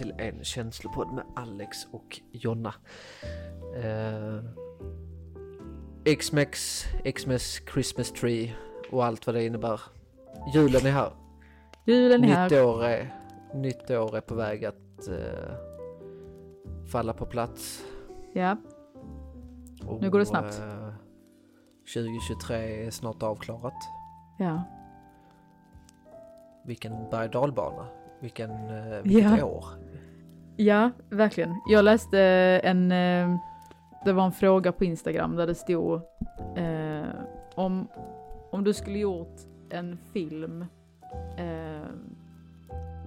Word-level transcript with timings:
till 0.00 0.14
en 0.18 0.44
känslopodd 0.44 1.12
med 1.12 1.24
Alex 1.36 1.86
och 1.92 2.20
Jonna. 2.32 2.74
Eh, 3.76 4.44
Xmex, 6.18 6.84
Xmas 7.14 7.60
Christmas 7.72 8.12
Tree 8.12 8.54
och 8.90 9.04
allt 9.04 9.26
vad 9.26 9.34
det 9.36 9.44
innebär. 9.44 9.80
Julen 10.54 10.86
är 10.86 10.90
här. 10.90 11.12
Julen 11.86 12.24
är 12.24 12.26
Nytt 12.28 12.36
här. 12.52 12.64
år 12.64 12.84
är, 12.84 13.14
nytt 13.54 13.90
år 13.90 14.16
är 14.16 14.20
på 14.20 14.34
väg 14.34 14.64
att 14.64 15.08
eh, 15.08 15.54
falla 16.92 17.12
på 17.12 17.26
plats. 17.26 17.84
Ja, 18.34 18.56
Och, 19.86 20.00
Nu 20.02 20.10
går 20.10 20.18
det 20.18 20.26
snabbt. 20.26 20.58
eh, 20.60 20.92
2023 21.94 22.86
är 22.86 22.90
snart 22.90 23.22
avklarat. 23.22 23.74
ja. 24.38 24.62
Vilken 26.64 27.10
berg 27.10 27.28
dalbana. 27.28 27.86
Vilken, 28.20 28.50
eh, 28.50 29.02
vilket 29.02 29.38
Ja. 29.38 29.44
år. 29.44 29.64
Ja, 30.56 30.90
verkligen. 31.10 31.54
Jag 31.68 31.84
läste 31.84 32.20
en, 32.64 32.92
eh, 32.92 33.36
det 34.04 34.12
var 34.12 34.24
en 34.24 34.32
fråga 34.32 34.72
på 34.72 34.84
Instagram 34.84 35.36
där 35.36 35.46
det 35.46 35.54
stod 35.54 36.00
eh, 36.56 37.08
om, 37.54 37.88
om 38.50 38.64
du 38.64 38.74
skulle 38.74 38.98
gjort 38.98 39.40
en 39.70 39.98
film 40.12 40.64
eh, 41.36 41.88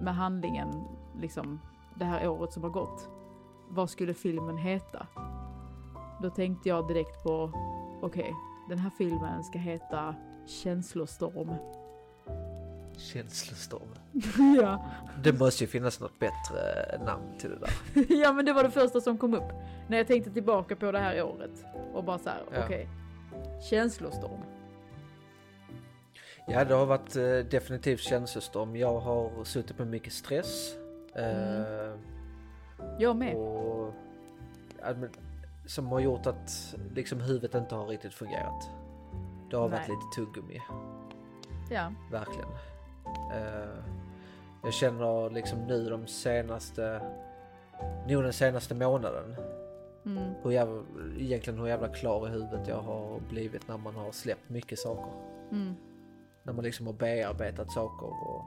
med 0.00 0.14
handlingen, 0.14 0.68
liksom 1.20 1.60
det 1.98 2.04
här 2.04 2.28
året 2.28 2.52
som 2.52 2.62
har 2.62 2.70
gått. 2.70 3.08
Vad 3.68 3.90
skulle 3.90 4.14
filmen 4.14 4.56
heta? 4.56 5.06
Då 6.22 6.30
tänkte 6.30 6.68
jag 6.68 6.88
direkt 6.88 7.22
på, 7.22 7.50
okej, 8.02 8.32
den 8.68 8.78
här 8.78 8.90
filmen 8.98 9.44
ska 9.44 9.58
heta 9.58 10.14
Känslostorm. 10.46 11.50
Känslostorm. 12.98 13.88
ja. 14.60 14.84
Det 15.22 15.32
måste 15.32 15.64
ju 15.64 15.68
finnas 15.68 16.00
något 16.00 16.18
bättre 16.18 16.98
namn 17.04 17.38
till 17.38 17.50
det 17.50 17.58
där. 17.58 18.14
ja 18.22 18.32
men 18.32 18.44
det 18.44 18.52
var 18.52 18.62
det 18.62 18.70
första 18.70 19.00
som 19.00 19.18
kom 19.18 19.34
upp. 19.34 19.52
När 19.88 19.96
jag 19.96 20.06
tänkte 20.06 20.30
tillbaka 20.30 20.76
på 20.76 20.92
det 20.92 20.98
här 20.98 21.22
året. 21.22 21.64
Och 21.92 22.04
bara 22.04 22.18
så 22.18 22.28
här, 22.28 22.42
Ja. 22.52 22.58
okej. 22.64 22.88
Känslostorm. 23.70 24.40
Ja, 26.46 26.64
det 26.64 26.74
har 26.74 26.86
varit 26.86 27.16
eh, 27.16 27.22
definitivt 27.50 28.00
känslostorm. 28.00 28.76
Jag 28.76 29.00
har 29.00 29.44
suttit 29.44 29.78
med 29.78 29.86
mycket 29.86 30.12
stress. 30.12 30.74
Eh, 31.14 31.94
Jag 32.98 33.16
med. 33.16 33.34
och, 33.36 33.94
ja, 34.80 34.94
men, 34.94 35.10
som 35.66 35.86
har 35.86 36.00
gjort 36.00 36.26
att 36.26 36.74
liksom 36.94 37.20
huvudet 37.20 37.54
inte 37.54 37.74
har 37.74 37.86
riktigt 37.86 38.14
fungerat. 38.14 38.68
Det 39.50 39.56
har 39.56 39.68
varit 39.68 39.88
Nej. 39.88 39.96
lite 39.96 40.16
tuggummi, 40.16 40.60
Ja. 41.70 41.92
verkligen. 42.10 42.48
Eh, 43.34 43.68
jag 44.64 44.74
känner 44.74 45.30
liksom 45.30 45.58
nu 45.66 45.88
de 45.90 46.06
senaste, 46.06 47.00
nog 48.08 48.22
den 48.22 48.32
senaste 48.32 48.74
månaden, 48.74 49.36
Mm. 50.06 50.32
hur 50.42 50.50
jävla, 50.50 50.82
egentligen 51.18 51.60
hur 51.60 51.66
jävla 51.66 51.88
klar 51.88 52.26
i 52.28 52.30
huvudet 52.30 52.68
jag 52.68 52.80
har 52.82 53.20
blivit 53.28 53.68
när 53.68 53.76
man 53.78 53.94
har 53.94 54.12
släppt 54.12 54.48
mycket 54.50 54.78
saker. 54.78 55.12
Mm. 55.52 55.74
När 56.42 56.52
man 56.52 56.64
liksom 56.64 56.86
har 56.86 56.92
bearbetat 56.94 57.72
saker 57.72 58.06
och 58.06 58.42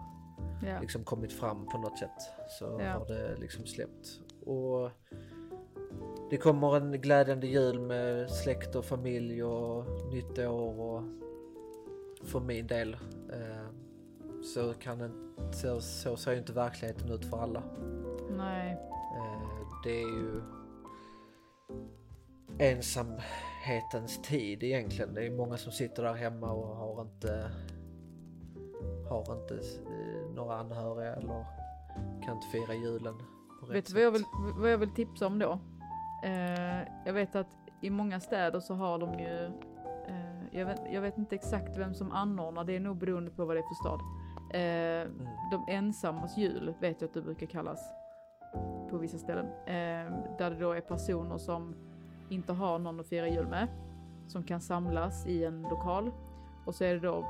Ja. 0.67 0.79
liksom 0.81 1.03
kommit 1.03 1.33
fram 1.33 1.67
på 1.67 1.77
något 1.77 1.99
sätt 1.99 2.21
så 2.59 2.65
Ja. 2.81 2.91
har 2.91 3.05
det 3.07 3.35
liksom 3.39 3.65
släppt. 3.65 4.19
Och 4.45 4.89
det 6.29 6.37
kommer 6.37 6.77
en 6.77 6.91
glädjande 7.01 7.47
jul 7.47 7.79
med 7.79 8.29
släkt 8.31 8.75
och 8.75 8.85
familj 8.85 9.43
och 9.43 9.85
nytt 10.13 10.39
år 10.39 10.79
och 10.79 11.03
för 12.23 12.39
min 12.39 12.67
del 12.67 12.93
eh, 13.33 13.67
så 14.53 14.73
kan 14.73 15.01
en, 15.01 15.33
så, 15.51 15.81
så 15.81 16.17
ser 16.17 16.31
ju 16.31 16.37
inte 16.37 16.53
verkligheten 16.53 17.11
ut 17.11 17.25
för 17.25 17.37
alla. 17.37 17.63
Nej. 18.37 18.71
Eh, 19.17 19.67
det 19.83 20.01
är 20.01 20.07
ju 20.07 20.41
ensamhetens 22.59 24.21
tid 24.23 24.63
egentligen. 24.63 25.13
Det 25.13 25.25
är 25.25 25.31
många 25.31 25.57
som 25.57 25.71
sitter 25.71 26.03
där 26.03 26.13
hemma 26.13 26.51
och 26.51 26.75
har 26.75 27.01
inte 27.01 27.51
har 29.09 29.41
inte 29.41 29.55
eh, 29.55 30.35
några 30.35 30.57
anhöriga 30.57 31.15
eller 31.15 31.45
kan 32.25 32.35
inte 32.35 32.47
fira 32.51 32.73
julen 32.73 33.15
Vet 33.69 33.85
du 33.85 33.93
vad 33.93 34.03
jag, 34.03 34.11
vill, 34.11 34.23
vad 34.57 34.71
jag 34.71 34.77
vill 34.77 34.93
tipsa 34.93 35.27
om 35.27 35.39
då? 35.39 35.59
Eh, 36.23 36.81
jag 37.05 37.13
vet 37.13 37.35
att 37.35 37.47
i 37.81 37.89
många 37.89 38.19
städer 38.19 38.59
så 38.59 38.73
har 38.73 38.99
de 38.99 39.19
ju, 39.19 39.51
jag, 40.51 40.65
vet, 40.65 40.79
jag 40.91 41.01
vet 41.01 41.17
inte 41.17 41.35
exakt 41.35 41.77
vem 41.77 41.93
som 41.93 42.11
anordnar, 42.11 42.63
det 42.63 42.75
är 42.75 42.79
nog 42.79 42.97
beroende 42.97 43.31
på 43.31 43.45
vad 43.45 43.55
det 43.55 43.59
är 43.59 43.67
för 43.67 43.75
stad. 43.75 43.99
Eh, 44.57 44.87
Mm. 44.97 45.27
De 45.51 45.65
ensammas 45.67 46.37
jul 46.37 46.73
vet 46.79 47.01
jag 47.01 47.07
att 47.07 47.13
det 47.13 47.21
brukar 47.21 47.47
kallas 47.47 47.79
på 48.89 48.97
vissa 48.97 49.17
ställen. 49.17 49.45
Eh, 49.45 50.13
där 50.37 50.49
det 50.49 50.59
då 50.59 50.71
är 50.71 50.81
personer 50.81 51.37
som 51.37 51.75
inte 52.29 52.53
har 52.53 52.79
någon 52.79 52.99
att 52.99 53.07
fira 53.07 53.27
jul 53.27 53.47
med, 53.47 53.67
som 54.27 54.43
kan 54.43 54.61
samlas 54.61 55.27
i 55.27 55.43
en 55.45 55.61
lokal. 55.61 56.11
Och 56.65 56.75
så 56.75 56.83
är 56.83 56.93
det 56.93 56.99
då 56.99 57.25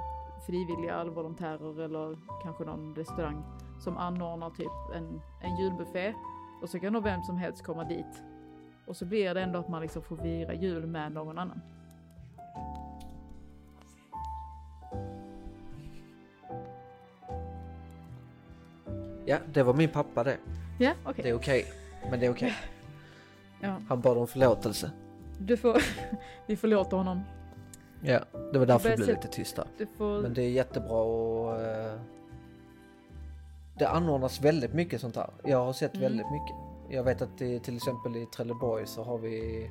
frivilliga 0.46 1.02
eller 1.02 1.12
volontärer 1.12 1.82
eller 1.82 2.18
kanske 2.44 2.64
någon 2.64 2.96
restaurang 2.96 3.44
som 3.80 3.98
anordnar 3.98 4.50
typ 4.50 4.96
en, 4.96 5.22
en 5.42 5.58
julbuffé. 5.58 6.14
Och 6.62 6.70
så 6.70 6.80
kan 6.80 6.94
då 6.94 7.00
vem 7.00 7.24
som 7.24 7.38
helst 7.38 7.64
komma 7.64 7.84
dit. 7.84 8.24
Och 8.88 8.96
så 8.96 9.06
blir 9.06 9.34
det 9.34 9.42
ändå 9.42 9.60
att 9.60 9.70
man 9.70 9.82
liksom 9.82 10.02
får 10.02 10.18
fira 10.18 10.54
jul 10.54 10.88
med 10.88 11.12
någon 11.12 11.38
annan. 11.38 11.62
Ja, 19.28 19.38
det 19.54 19.64
var 19.64 19.74
min 19.74 19.90
pappa 19.90 20.24
det. 20.24 20.38
Ja, 20.80 20.92
okej. 21.06 21.24
Det 21.24 21.30
är 21.30 21.34
okej. 21.36 21.66
Men 22.10 22.20
det 22.20 22.26
är 22.26 22.32
okej. 22.32 22.54
Ja, 23.62 23.78
Han 23.90 24.02
bad 24.02 24.18
om 24.18 24.28
förlåtelse. 24.28 24.92
du 25.40 25.58
får, 25.58 25.82
vi 26.46 26.56
förlåter 26.58 26.98
honom. 26.98 27.22
Ja, 28.02 28.20
det 28.54 28.60
var 28.60 28.66
därför 28.66 28.90
det 28.90 28.96
börjar 28.96 28.98
blev 28.98 29.06
se- 29.06 29.12
lite 29.14 29.28
tyst 29.28 29.56
där. 29.56 29.66
Du 29.78 29.88
får... 29.98 30.22
Men 30.22 30.34
det 30.34 30.42
är 30.42 30.50
jättebra 30.50 30.98
och 31.02 31.62
eh, 31.62 32.00
det 33.78 33.88
anordnas 33.90 34.42
väldigt 34.42 34.74
mycket 34.74 35.02
sånt 35.02 35.16
här. 35.16 35.30
Jag 35.44 35.66
har 35.66 35.74
sett 35.74 35.94
Mm. 35.96 36.04
väldigt 36.04 36.32
mycket. 36.32 36.56
Jag 36.90 37.04
vet 37.04 37.22
att 37.22 37.38
det, 37.38 37.60
till 37.60 37.76
exempel 37.76 38.16
i 38.16 38.26
Trelleborg 38.26 38.88
så 38.88 39.04
har 39.04 39.18
vi 39.18 39.70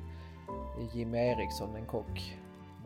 Jimmy 0.93 1.17
Eriksson, 1.17 1.75
en 1.75 1.85
kock. 1.85 2.37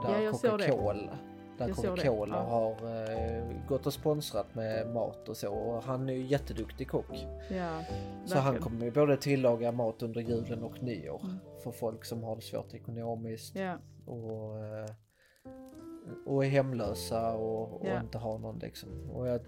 Där 0.04 0.10
Ja, 0.12 0.22
jag 0.22 0.36
såg 0.36 0.60
det. 0.60 0.68
Coca-Cola 0.72 1.18
där 1.58 1.74
Coca-Cola 1.74 2.36
ja. 2.36 2.44
har 2.44 2.72
eh, 2.72 3.68
gått 3.68 3.88
och 3.88 3.94
sponsrat 3.94 4.56
med 4.56 4.94
mat 4.94 5.30
och 5.30 5.38
så. 5.38 5.54
Och 5.54 5.84
han 5.84 6.10
är 6.10 6.14
ju 6.14 6.26
jätteduktig 6.26 6.88
kock. 6.88 7.28
Ja, 7.50 7.84
Så 8.26 8.38
han 8.38 8.60
kommer 8.60 8.86
ju 8.86 8.92
både 8.92 9.18
tillaga 9.18 9.72
mat 9.72 10.04
under 10.04 10.22
julen 10.22 10.64
och 10.64 10.84
nyår. 10.84 11.22
Mm. 11.24 11.38
För 11.64 11.72
folk 11.72 12.06
som 12.06 12.24
har 12.24 12.36
det 12.36 12.42
svårt 12.42 12.74
ekonomiskt 12.74 13.56
Ja, 13.56 13.78
och, 14.06 14.58
eh, 14.58 14.90
och 16.26 16.46
är 16.46 16.50
hemlösa 16.50 17.34
och, 17.34 17.82
och 17.82 18.02
inte 18.02 18.18
har 18.18 18.38
någon 18.38 18.60
liksom. 18.60 18.90
Och 19.12 19.28
jag, 19.28 19.42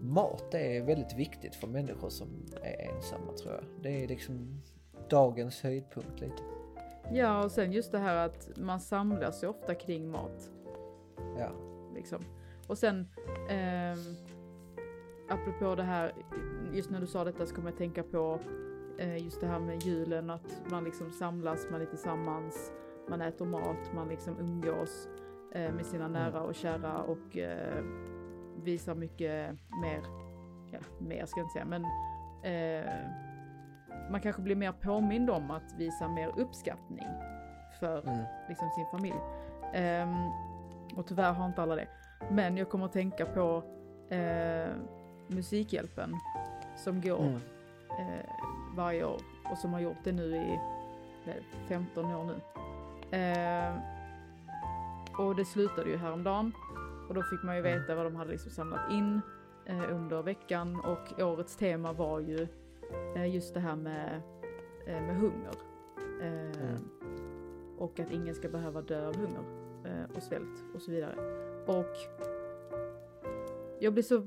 mat 0.00 0.54
är 0.54 0.82
väldigt 0.82 1.14
viktigt 1.14 1.54
för 1.54 1.66
människor 1.66 2.08
som 2.08 2.28
är 2.62 2.90
ensamma 2.90 3.32
tror 3.32 3.54
jag. 3.54 3.64
Det 3.82 4.04
är 4.04 4.08
liksom 4.08 4.62
dagens 5.10 5.62
höjdpunkt 5.62 6.20
lite. 6.20 6.42
ja, 7.12 7.44
och 7.44 7.52
sen 7.52 7.72
just 7.72 7.92
det 7.92 7.98
här 7.98 8.16
att 8.16 8.50
man 8.56 8.80
samlas 8.80 9.42
ju 9.42 9.46
ofta 9.46 9.74
kring 9.74 10.10
mat. 10.10 10.50
Ja. 11.38 11.50
Liksom. 11.94 12.18
Och 12.68 12.78
sen, 12.78 13.08
ehm, 13.48 13.98
apropå 15.28 15.74
det 15.74 15.82
här, 15.82 16.12
just 16.72 16.90
när 16.90 17.00
du 17.00 17.06
sa 17.06 17.24
detta 17.24 17.46
så 17.46 17.54
kommer 17.54 17.70
jag 17.70 17.78
tänka 17.78 18.02
på 18.02 18.38
eh, 18.98 19.16
just 19.24 19.40
det 19.40 19.46
här 19.46 19.58
med 19.60 19.82
julen, 19.82 20.30
att 20.30 20.60
man 20.70 20.84
liksom 20.84 21.10
samlas, 21.10 21.66
man 21.70 21.80
är 21.80 21.86
tillsammans, 21.86 22.72
man 23.08 23.20
äter 23.20 23.46
mat, 23.46 23.92
man 23.94 24.08
liksom 24.08 24.38
umgås 24.38 25.08
eh, 25.52 25.72
med 25.72 25.86
sina 25.86 26.08
nära 26.08 26.42
och 26.42 26.54
kära 26.54 26.98
och 27.02 27.36
eh, 27.36 27.84
visar 28.62 28.94
mycket 28.94 29.52
mer, 29.82 30.00
ja, 30.72 30.78
mer 30.98 31.26
ska 31.26 31.40
jag 31.40 31.44
inte 31.44 31.52
säga, 31.52 31.64
men 31.64 31.84
eh, 32.44 32.90
man 34.10 34.20
kanske 34.20 34.42
blir 34.42 34.56
mer 34.56 34.72
påmind 34.72 35.30
om 35.30 35.50
att 35.50 35.74
visa 35.78 36.08
mer 36.08 36.32
uppskattning 36.38 37.06
för 37.80 38.02
Mm. 38.08 38.24
liksom 38.48 38.70
sin 38.70 38.86
familj. 38.90 39.20
Ehm, 39.74 40.30
och 40.98 41.06
tyvärr 41.06 41.32
har 41.32 41.46
inte 41.46 41.62
alla 41.62 41.76
det. 41.76 41.88
Men 42.30 42.56
jag 42.56 42.68
kommer 42.68 42.84
att 42.86 42.92
tänka 42.92 43.26
på 43.26 43.62
eh, 44.08 44.68
Musikhjälpen 45.28 46.14
som 46.76 47.00
går 47.00 47.18
Mm. 47.20 47.34
eh, 47.90 48.24
varje 48.76 49.04
år 49.04 49.20
och 49.52 49.58
som 49.58 49.72
har 49.72 49.80
gjort 49.80 50.04
det 50.04 50.12
nu 50.12 50.36
i 50.36 50.60
det, 51.24 51.34
15 51.68 52.04
år 52.04 52.24
nu. 52.24 52.34
Eh, 53.18 53.74
och 55.18 55.36
det 55.36 55.44
slutade 55.44 55.90
ju 55.90 55.96
häromdagen 55.96 56.52
och 57.08 57.14
då 57.14 57.22
fick 57.22 57.42
man 57.42 57.56
ju 57.56 57.62
veta 57.62 57.94
vad 57.94 58.06
de 58.06 58.16
hade 58.16 58.30
liksom 58.30 58.50
samlat 58.50 58.90
in 58.92 59.20
eh, 59.66 59.82
under 59.94 60.22
veckan 60.22 60.80
och 60.84 61.20
årets 61.22 61.56
tema 61.56 61.92
var 61.92 62.20
ju 62.20 62.46
eh, 63.16 63.34
just 63.34 63.54
det 63.54 63.60
här 63.60 63.76
med, 63.76 64.22
eh, 64.86 65.00
med 65.02 65.16
hunger. 65.16 65.52
Eh, 66.22 66.38
Mm. 66.62 66.88
Och 67.78 68.00
att 68.00 68.10
ingen 68.10 68.34
ska 68.34 68.48
behöva 68.48 68.82
dö 68.82 69.06
av 69.08 69.16
hunger 69.16 69.42
och 70.14 70.22
svält 70.22 70.64
och 70.74 70.82
så 70.82 70.90
vidare. 70.90 71.14
Och 71.66 71.96
jag 73.78 73.92
blir 73.92 74.02
så 74.02 74.26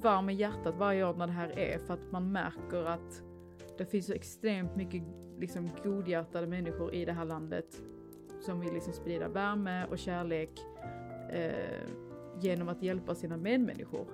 varm 0.00 0.30
i 0.30 0.34
hjärtat 0.34 0.74
varje 0.78 1.04
år 1.04 1.14
när 1.14 1.26
det 1.26 1.32
här 1.32 1.58
är 1.58 1.78
för 1.78 1.94
att 1.94 2.12
man 2.12 2.32
märker 2.32 2.84
att 2.84 3.22
det 3.78 3.86
finns 3.86 4.06
så 4.06 4.12
extremt 4.12 4.76
mycket 4.76 5.02
liksom 5.38 5.70
godhjärtade 5.84 6.46
människor 6.46 6.94
i 6.94 7.04
det 7.04 7.12
här 7.12 7.24
landet 7.24 7.82
som 8.40 8.60
vill 8.60 8.74
liksom 8.74 8.92
sprida 8.92 9.28
värme 9.28 9.86
och 9.90 9.98
kärlek 9.98 10.50
eh, 11.32 11.88
genom 12.40 12.68
att 12.68 12.82
hjälpa 12.82 13.14
sina 13.14 13.36
medmänniskor. 13.36 14.06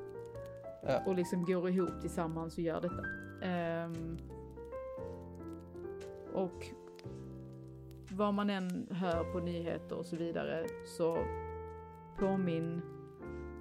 Ja. 0.82 1.02
Och 1.06 1.14
liksom 1.14 1.44
går 1.44 1.68
ihop 1.68 2.00
tillsammans 2.00 2.58
och 2.58 2.64
gör 2.64 2.80
detta. 2.80 3.04
Ehm, 3.46 4.18
och 6.32 6.66
vad 8.12 8.34
man 8.34 8.50
än 8.50 8.86
hör 8.90 9.24
på 9.24 9.40
nyheter 9.40 9.96
och 9.96 10.06
så 10.06 10.16
vidare 10.16 10.66
så 10.84 11.18
påminn, 12.18 12.82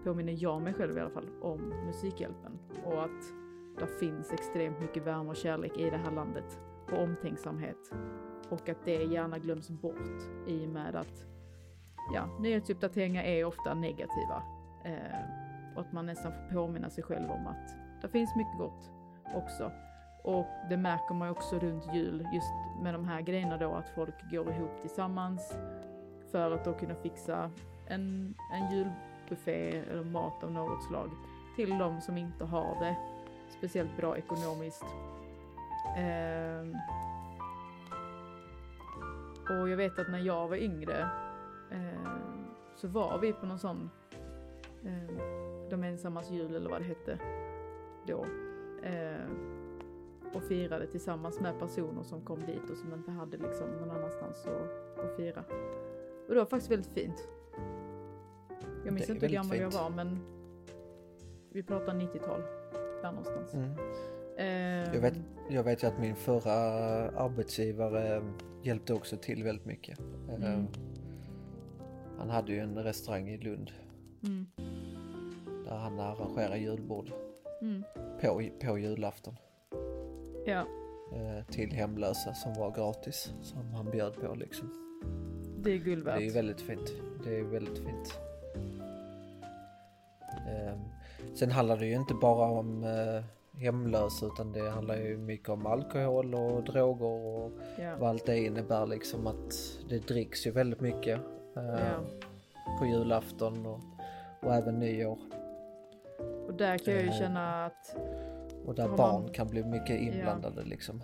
påminner 0.03 0.35
jag 0.37 0.61
mig 0.61 0.73
själv 0.73 0.97
i 0.97 0.99
alla 0.99 1.09
fall 1.09 1.29
om 1.41 1.73
Musikhjälpen 1.85 2.59
och 2.85 3.03
att 3.03 3.33
det 3.79 3.87
finns 3.87 4.31
extremt 4.31 4.79
mycket 4.79 5.07
värme 5.07 5.29
och 5.29 5.35
kärlek 5.35 5.77
i 5.77 5.89
det 5.89 5.97
här 5.97 6.11
landet 6.11 6.59
och 6.91 7.03
omtänksamhet 7.03 7.91
och 8.49 8.69
att 8.69 8.85
det 8.85 9.03
gärna 9.03 9.37
glöms 9.37 9.69
bort 9.69 10.47
i 10.47 10.65
och 10.65 10.69
med 10.69 10.95
att 10.95 11.25
ja, 12.13 12.37
nyhetsuppdateringar 12.39 13.23
är 13.23 13.45
ofta 13.45 13.73
negativa 13.73 14.43
eh, 14.85 15.75
och 15.75 15.81
att 15.81 15.93
man 15.93 16.05
nästan 16.05 16.31
får 16.31 16.55
påminna 16.55 16.89
sig 16.89 17.03
själv 17.03 17.31
om 17.31 17.47
att 17.47 17.75
det 18.01 18.07
finns 18.07 18.35
mycket 18.35 18.57
gott 18.57 18.91
också. 19.35 19.71
Och 20.23 20.47
det 20.69 20.77
märker 20.77 21.15
man 21.15 21.27
ju 21.27 21.31
också 21.31 21.59
runt 21.59 21.93
jul 21.93 22.27
just 22.33 22.53
med 22.81 22.93
de 22.93 23.05
här 23.05 23.21
grejerna 23.21 23.57
då 23.57 23.73
att 23.73 23.89
folk 23.95 24.31
går 24.31 24.49
ihop 24.49 24.81
tillsammans 24.81 25.53
för 26.31 26.51
att 26.51 26.65
då 26.65 26.73
kunna 26.73 26.95
fixa 26.95 27.51
en, 27.87 28.35
en 28.53 28.71
julbuffé 28.71 29.77
eller 29.77 30.03
mat 30.03 30.43
av 30.43 30.51
något 30.51 30.83
slag 30.83 31.11
till 31.55 31.77
de 31.77 32.01
som 32.01 32.17
inte 32.17 32.45
har 32.45 32.79
det 32.79 32.95
speciellt 33.57 33.97
bra 33.97 34.17
ekonomiskt. 34.17 34.85
Eh, 35.97 36.67
och 39.49 39.69
jag 39.69 39.77
vet 39.77 39.99
att 39.99 40.09
när 40.09 40.19
jag 40.19 40.47
var 40.47 40.57
yngre 40.57 41.09
eh, 41.71 42.11
så 42.75 42.87
var 42.87 43.17
vi 43.17 43.33
på 43.33 43.45
någon 43.45 43.59
sån 43.59 43.89
eh, 44.85 45.17
De 45.69 45.83
ensammas 45.83 46.31
jul 46.31 46.55
eller 46.55 46.69
vad 46.69 46.81
det 46.81 46.85
hette 46.85 47.19
då. 48.07 48.25
Eh, 48.83 49.25
och 50.33 50.43
firade 50.43 50.87
tillsammans 50.87 51.39
med 51.39 51.59
personer 51.59 52.03
som 52.03 52.21
kom 52.21 52.39
dit 52.39 52.69
och 52.71 52.77
som 52.77 52.93
inte 52.93 53.11
hade 53.11 53.37
liksom 53.37 53.67
någon 53.69 53.91
annanstans 53.91 54.45
att, 54.45 54.99
att 55.05 55.15
fira. 55.15 55.43
Och 56.27 56.33
det 56.33 56.39
var 56.39 56.45
faktiskt 56.45 56.71
väldigt 56.71 56.91
fint. 56.91 57.27
Jag 58.85 58.93
minns 58.93 59.09
inte 59.09 59.25
hur 59.27 59.33
gammal 59.33 59.57
jag 59.57 59.71
fint. 59.71 59.81
var 59.81 59.89
men 59.89 60.19
vi 61.49 61.63
pratar 61.63 61.93
90-tal. 61.93 62.41
Där 63.01 63.11
någonstans. 63.11 63.53
Mm. 63.53 63.71
Ehm, 64.37 64.93
Jag 64.93 65.01
vet, 65.01 65.13
jag 65.49 65.63
vet 65.63 65.83
ju 65.83 65.87
att 65.87 65.99
min 65.99 66.15
förra 66.15 66.53
arbetsgivare 67.09 68.23
hjälpte 68.61 68.93
också 68.93 69.17
till 69.17 69.43
väldigt 69.43 69.65
mycket. 69.65 69.99
Mm. 70.29 70.43
Eh, 70.43 70.65
Han 72.17 72.29
hade 72.29 72.51
ju 72.51 72.59
en 72.59 72.83
restaurang 72.83 73.29
i 73.29 73.37
Lund 73.37 73.71
Mm, 74.23 74.45
där 75.65 75.75
han 75.75 75.99
arrangerade 75.99 76.57
julbord 76.57 77.11
mm, 77.61 77.83
på, 78.21 78.43
på 78.65 78.77
julafton 78.77 79.35
ja, 80.45 80.65
eh, 81.13 81.45
till 81.51 81.71
hemlösa 81.71 82.33
som 82.33 82.53
var 82.53 82.71
gratis 82.71 83.33
som 83.41 83.73
han 83.73 83.91
bjöd 83.91 84.15
på 84.15 84.35
liksom. 84.35 84.69
det 85.63 85.71
är 85.71 85.77
guld 85.77 86.05
Det 86.05 86.11
är 86.11 86.19
värt. 86.19 86.35
väldigt 86.35 86.61
fint. 86.61 86.93
Det 87.23 87.39
är 87.39 87.43
väldigt 87.43 87.77
fint. 87.77 88.19
Eh, 90.47 90.79
sen 91.35 91.51
handlar 91.51 91.77
det 91.77 91.85
ju 91.85 91.95
inte 91.95 92.13
bara 92.13 92.45
om 92.45 92.83
eh, 92.83 93.23
hemlösa 93.61 94.25
utan 94.25 94.51
det 94.51 94.69
handlar 94.69 94.95
ju 94.95 95.17
mycket 95.17 95.49
om 95.49 95.65
alkohol 95.65 96.35
och 96.35 96.63
droger 96.63 97.05
och 97.05 97.51
Ja, 97.79 97.95
vad 97.99 98.09
allt 98.09 98.25
det 98.25 98.37
innebär 98.37 98.85
liksom 98.85 99.27
att 99.27 99.53
det 99.89 100.07
dricks 100.07 100.47
ju 100.47 100.51
väldigt 100.51 100.81
mycket 100.81 101.19
eh, 101.55 101.99
på 102.79 102.85
julafton 102.85 103.65
och, 103.65 103.79
och 104.41 104.55
även 104.55 104.79
nyår. 104.79 105.19
Och 106.47 106.53
där 106.53 106.77
kan 106.77 106.93
jag 106.93 107.03
ju 107.03 107.09
Eh, 107.09 107.19
känna 107.19 107.65
att 107.65 107.95
Och 108.65 108.75
där 108.75 108.87
Har 108.87 108.97
barn 108.97 109.21
man- 109.23 109.31
kan 109.31 109.47
bli 109.47 109.63
mycket 109.63 109.99
inblandade 110.01 110.63
liksom. 110.63 111.03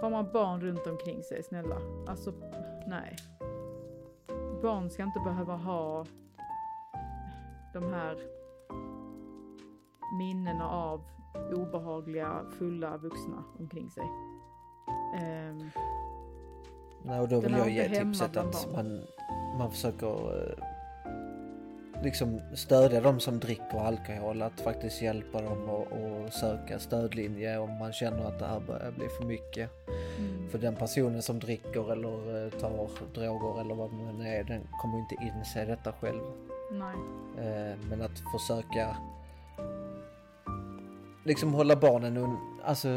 har 0.00 0.10
man 0.10 0.32
barn 0.32 0.60
runt 0.60 0.86
omkring 0.86 1.22
sig, 1.22 1.42
snälla. 1.42 1.76
Alltså, 2.08 2.32
nej. 2.86 3.16
Barn 4.62 4.90
ska 4.90 5.02
inte 5.02 5.20
behöva 5.24 5.56
ha 5.56 6.06
de 7.74 7.84
här 7.92 8.16
minnena 10.18 10.68
av 10.70 11.00
obehagliga, 11.54 12.40
fulla 12.58 12.96
vuxna 12.96 13.44
omkring 13.58 13.90
sig. 13.90 14.04
Ehm, 15.20 15.70
Nej, 17.02 17.20
och 17.20 17.28
då 17.28 17.40
vill 17.40 17.52
jag 17.52 17.70
ge 17.70 17.88
tipset 17.88 18.36
att 18.36 18.72
man, 18.72 19.00
man 19.58 19.70
försöker 19.70 20.06
eh, 20.08 20.64
liksom 22.02 22.40
stödja 22.54 23.00
de 23.00 23.20
som 23.20 23.38
dricker 23.40 23.78
alkohol, 23.78 24.42
att 24.42 24.60
faktiskt 24.60 25.02
hjälpa 25.02 25.42
dem 25.42 25.68
och, 25.68 25.86
och 25.92 26.32
söka 26.32 26.78
stödlinje 26.78 27.58
om 27.58 27.78
man 27.78 27.92
känner 27.92 28.24
att 28.24 28.38
det 28.38 28.46
här 28.46 28.60
börjar 28.60 28.90
bli 28.90 29.08
för 29.08 29.24
mycket. 29.24 29.70
mm, 30.18 30.48
För 30.50 30.58
den 30.58 30.76
personen 30.76 31.22
som 31.22 31.38
dricker 31.38 31.92
eller 31.92 32.44
eh, 32.46 32.50
tar 32.52 32.88
droger 33.14 33.60
eller 33.60 33.74
vad 33.74 33.90
det 33.90 34.12
nu 34.12 34.28
är, 34.28 34.44
den 34.44 34.60
kommer 34.82 34.98
inte 34.98 35.14
inse 35.24 35.64
detta 35.64 35.92
själv. 35.92 36.20
nej. 36.72 36.94
Eh, 37.38 37.76
Men 37.90 38.02
att 38.02 38.20
försöka 38.32 38.96
liksom 41.24 41.54
hålla 41.54 41.76
barnen 41.76 42.16
un, 42.16 42.36
alltså 42.64 42.88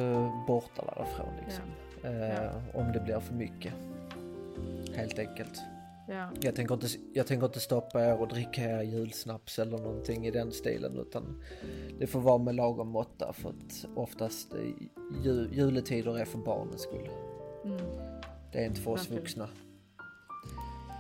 borta 0.48 0.84
därifrån 0.96 1.34
liksom. 1.46 1.64
Eh, 2.04 2.44
Ja. 2.44 2.52
Om 2.74 2.92
det 2.92 3.00
blir 3.00 3.20
för 3.20 3.34
mycket. 3.34 3.74
Helt 4.96 5.20
enkelt. 5.20 5.62
Ja, 6.08 6.30
Jag 6.42 6.56
tänker, 6.56 6.74
inte, 6.74 6.88
jag 7.14 7.28
tänker 7.28 7.46
inte 7.46 7.60
stoppa 7.60 8.06
er 8.06 8.22
och 8.22 8.28
dricka 8.28 8.62
er 8.62 8.82
julsnaps 8.84 9.60
eller 9.60 9.78
någonting 9.78 10.26
i 10.26 10.32
den 10.32 10.52
stilen 10.52 10.98
utan 10.98 11.44
det 12.00 12.08
får 12.08 12.20
vara 12.20 12.38
med 12.38 12.56
lagom 12.56 12.88
måtta 12.88 13.34
för 13.34 13.50
att 13.50 13.86
oftast 13.96 14.54
ju, 15.24 15.50
juletider 15.52 16.18
är 16.20 16.26
för 16.26 16.38
barnens 16.38 16.82
skull. 16.82 17.10
mm, 17.66 17.78
Det 18.52 18.60
är 18.60 18.66
inte 18.66 18.82
för 18.82 18.92
oss 18.92 19.10
vuxna. 19.12 19.50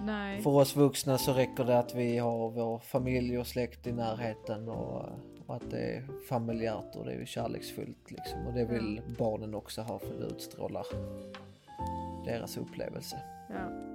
nej. 0.06 0.42
För 0.42 0.50
oss 0.51 0.75
vuxna 0.75 1.18
så 1.18 1.34
räcker 1.34 1.63
det 1.63 1.80
att 1.80 1.96
vi 1.96 2.18
har 2.18 2.50
vår 2.50 2.80
familj 2.80 3.38
och 3.39 3.48
släkt 3.48 3.88
i 3.88 3.92
närheten 3.92 4.70
och, 4.70 5.06
och 5.48 5.56
att 5.56 5.70
det 5.72 5.80
är 5.96 6.08
familjärt 6.30 6.96
och 6.96 7.06
det 7.06 7.13
är 7.13 7.25
kärleksfullt 7.25 8.12
liksom. 8.12 8.48
Och 8.48 8.54
det 8.54 8.66
vill 8.66 9.01
barnen 9.20 9.56
också 9.56 9.82
ha 9.82 10.00
för 10.00 10.20
det 10.20 10.25
utstrålar 10.25 10.86
deras 12.25 12.58
upplevelse. 12.58 13.22
Ja. 13.50 13.93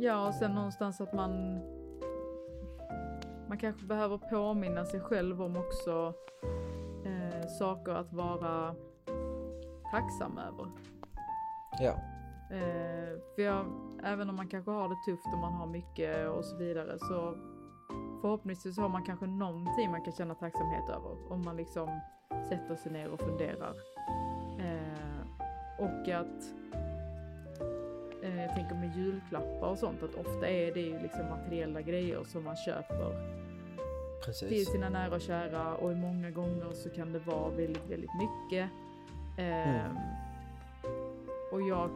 Ja, 0.00 0.28
och 0.28 0.34
sen 0.34 0.54
någonstans 0.54 1.00
att 1.00 1.12
man 1.12 1.60
man 3.48 3.58
kanske 3.58 3.86
behöver 3.86 4.18
påminna 4.18 4.84
sig 4.84 5.00
själv 5.00 5.42
om 5.42 5.56
också 5.56 6.14
eh, 7.04 7.46
saker 7.58 7.92
att 7.92 8.12
vara 8.12 8.74
tacksam 9.92 10.38
över. 10.38 10.70
Ja, 11.80 11.94
Eh, 12.50 13.20
för 13.34 13.42
jag, 13.42 13.66
även 14.04 14.30
om 14.30 14.36
man 14.36 14.48
kanske 14.48 14.70
har 14.70 14.88
det 14.88 15.10
tufft 15.10 15.26
och 15.32 15.38
man 15.38 15.52
har 15.52 15.66
mycket 15.66 16.28
och 16.28 16.44
så 16.44 16.56
vidare 16.56 16.98
så 16.98 17.34
förhoppningsvis 18.20 18.78
har 18.78 18.88
man 18.88 19.04
kanske 19.04 19.26
någonting 19.26 19.90
man 19.90 20.02
kan 20.02 20.12
känna 20.12 20.34
tacksamhet 20.34 20.88
över 20.88 21.32
om 21.32 21.42
man 21.44 21.56
liksom 21.56 22.00
sätter 22.48 22.76
sig 22.76 22.92
ner 22.92 23.10
och 23.10 23.20
funderar. 23.20 23.74
Eh, 24.58 25.20
och 25.78 26.08
att 26.08 26.54
jag 28.36 28.54
tänker 28.54 28.74
med 28.74 28.96
julklappar 28.96 29.68
och 29.68 29.78
sånt 29.78 30.02
att 30.02 30.14
ofta 30.14 30.48
är 30.48 30.74
det 30.74 30.80
ju 30.80 30.98
liksom 30.98 31.28
materiella 31.30 31.82
grejer 31.82 32.24
som 32.24 32.44
man 32.44 32.56
köper 32.56 33.10
till 34.24 34.24
precis. 34.24 34.68
sina 34.72 34.88
nära 34.88 35.14
och 35.14 35.20
kära 35.20 35.74
och 35.74 35.96
många 35.96 36.30
gånger 36.30 36.72
så 36.72 36.90
kan 36.90 37.12
det 37.12 37.18
vara 37.18 37.50
väldigt, 37.50 37.90
väldigt 37.90 38.10
mycket. 38.14 38.70
Mm. 39.38 39.86
Ehm, 39.86 39.96
Och 41.52 41.62
jag 41.62 41.90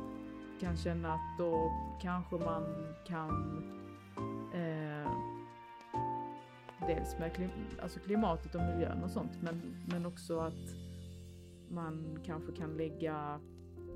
kan 0.61 0.77
känna 0.77 1.15
att 1.15 1.39
då 1.39 1.73
kanske 2.01 2.37
man 2.37 2.95
kan 3.07 3.63
eh, 4.55 5.11
dels 6.87 7.19
med 7.19 7.35
klim 7.35 7.51
alltså 7.83 8.01
klimatet 8.01 8.55
och 8.55 8.61
miljön 8.61 9.03
och 9.05 9.11
sånt 9.11 9.33
men, 9.41 9.77
men 9.91 10.07
också 10.07 10.39
att 10.41 10.75
man 11.69 12.19
kanske 12.27 12.53
kan 12.53 12.77
lägga 12.77 13.41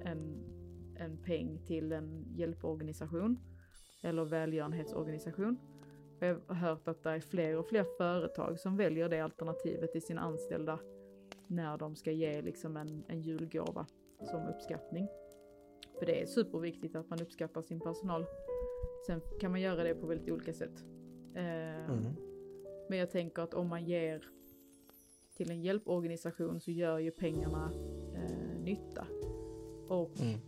en, 0.05 0.45
en 0.99 1.17
peng 1.17 1.59
till 1.67 1.93
en 1.93 2.25
hjälporganisation 2.37 3.39
eller 4.03 4.25
välgörenhetsorganisation. 4.25 5.59
Jag 6.21 6.41
har 6.47 6.55
hört 6.55 6.89
att 6.89 7.03
det 7.03 7.11
är 7.11 7.21
fler 7.21 7.57
och 7.59 7.67
fler 7.67 7.85
företag 7.99 8.59
som 8.59 8.77
väljer 8.77 9.09
det 9.09 9.21
alternativet 9.21 9.93
till 9.93 10.03
sina 10.03 10.21
anställda 10.21 10.79
när 11.47 11.79
de 11.79 11.97
ska 11.97 12.13
ge 12.13 12.43
liksom 12.43 12.77
en, 12.77 13.05
en 13.09 13.21
julgåva 13.21 13.87
som 14.31 14.47
uppskattning. 14.47 15.09
För 15.99 16.07
det 16.07 16.23
är 16.23 16.27
superviktigt 16.27 16.97
att 16.97 17.11
man 17.11 17.23
uppskattar 17.23 17.63
sin 17.63 17.81
personal. 17.81 18.27
Sen 19.07 19.21
kan 19.41 19.51
man 19.51 19.61
göra 19.61 19.83
det 19.85 19.95
på 19.95 20.07
väldigt 20.07 20.31
olika 20.31 20.53
sätt. 20.53 20.85
Eh, 21.35 21.67
Mm. 21.91 22.15
Men 22.89 22.99
jag 22.99 23.11
tänker 23.11 23.43
att 23.43 23.55
om 23.55 23.69
man 23.69 23.85
ger 23.85 24.29
till 25.37 25.51
en 25.51 25.63
hjälporganisation 25.63 26.61
så 26.61 26.71
gör 26.71 26.99
ju 26.99 27.11
pengarna 27.11 27.73
eh, 28.15 28.61
nytta. 28.61 29.07
Och 29.89 30.21
Mm. 30.21 30.41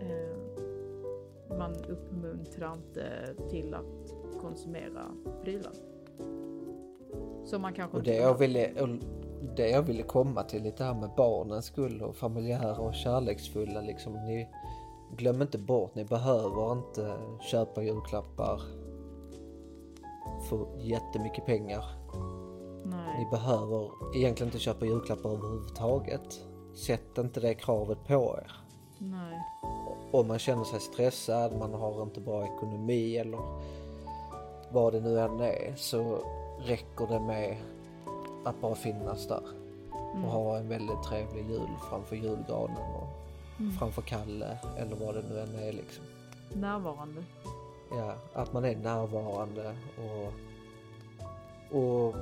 Eh, 0.00 1.56
man 1.58 1.74
uppmuntrar 1.88 2.74
inte 2.74 3.34
till 3.50 3.74
att 3.74 4.14
konsumera 4.40 5.02
prylar. 5.42 5.72
Så 7.44 7.58
man 7.58 7.72
kanske 7.72 7.96
Och 7.96 8.02
det 8.02 8.16
jag, 8.16 8.38
ville, 8.38 8.82
och 8.82 8.88
det 9.56 9.68
jag 9.68 9.82
ville 9.82 10.02
komma 10.02 10.42
till 10.42 10.62
lite 10.62 10.84
här 10.84 10.94
med 10.94 11.10
barnens 11.16 11.64
skull 11.64 12.02
och 12.02 12.16
familjära 12.16 12.78
och 12.78 12.94
kärleksfulla 12.94 13.80
liksom. 13.80 14.12
Ni, 14.12 14.48
glöm 15.16 15.42
inte 15.42 15.58
bort, 15.58 15.94
ni 15.94 16.04
behöver 16.04 16.72
inte 16.72 17.16
köpa 17.40 17.82
julklappar 17.82 18.60
för 20.48 20.66
jättemycket 20.78 21.46
pengar. 21.46 21.84
Ni 22.84 22.90
Nej, 22.90 23.28
behöver 23.30 23.90
egentligen 24.16 24.48
inte 24.48 24.58
köpa 24.58 24.86
julklappar 24.86 25.30
överhuvudtaget. 25.30 26.46
Sätt 26.74 27.18
inte 27.18 27.40
det 27.40 27.54
kravet 27.54 28.04
på 28.06 28.38
er. 28.38 28.52
Nej, 29.00 29.42
Om 30.10 30.28
man 30.28 30.38
känner 30.38 30.64
sig 30.64 30.80
stressad, 30.80 31.58
man 31.58 31.74
har 31.74 32.02
inte 32.02 32.20
bra 32.20 32.44
ekonomi 32.44 33.16
eller 33.16 33.38
vad 34.72 34.92
det 34.92 35.00
nu 35.00 35.20
än 35.20 35.40
är 35.40 35.74
så 35.76 36.18
räcker 36.60 37.06
det 37.06 37.20
med 37.20 37.56
att 38.44 38.60
bara 38.60 38.74
finnas 38.74 39.28
där 39.28 39.42
och 39.92 40.16
mm, 40.16 40.28
ha 40.28 40.56
en 40.56 40.68
väldigt 40.68 41.02
trevlig 41.02 41.50
jul 41.50 41.68
framför 41.90 42.16
julgranen 42.16 42.94
och 42.94 43.08
mm. 43.58 43.72
framför 43.72 44.02
Kalle 44.02 44.58
eller 44.78 44.96
vad 44.96 45.14
det 45.14 45.22
nu 45.28 45.40
än 45.40 45.54
är 45.54 45.72
liksom. 45.72 46.04
närvarande. 46.52 47.24
Ja, 47.90 48.14
att 48.32 48.52
man 48.52 48.64
är 48.64 48.76
närvarande 48.76 49.76
och, 49.98 50.32
och 51.78 52.14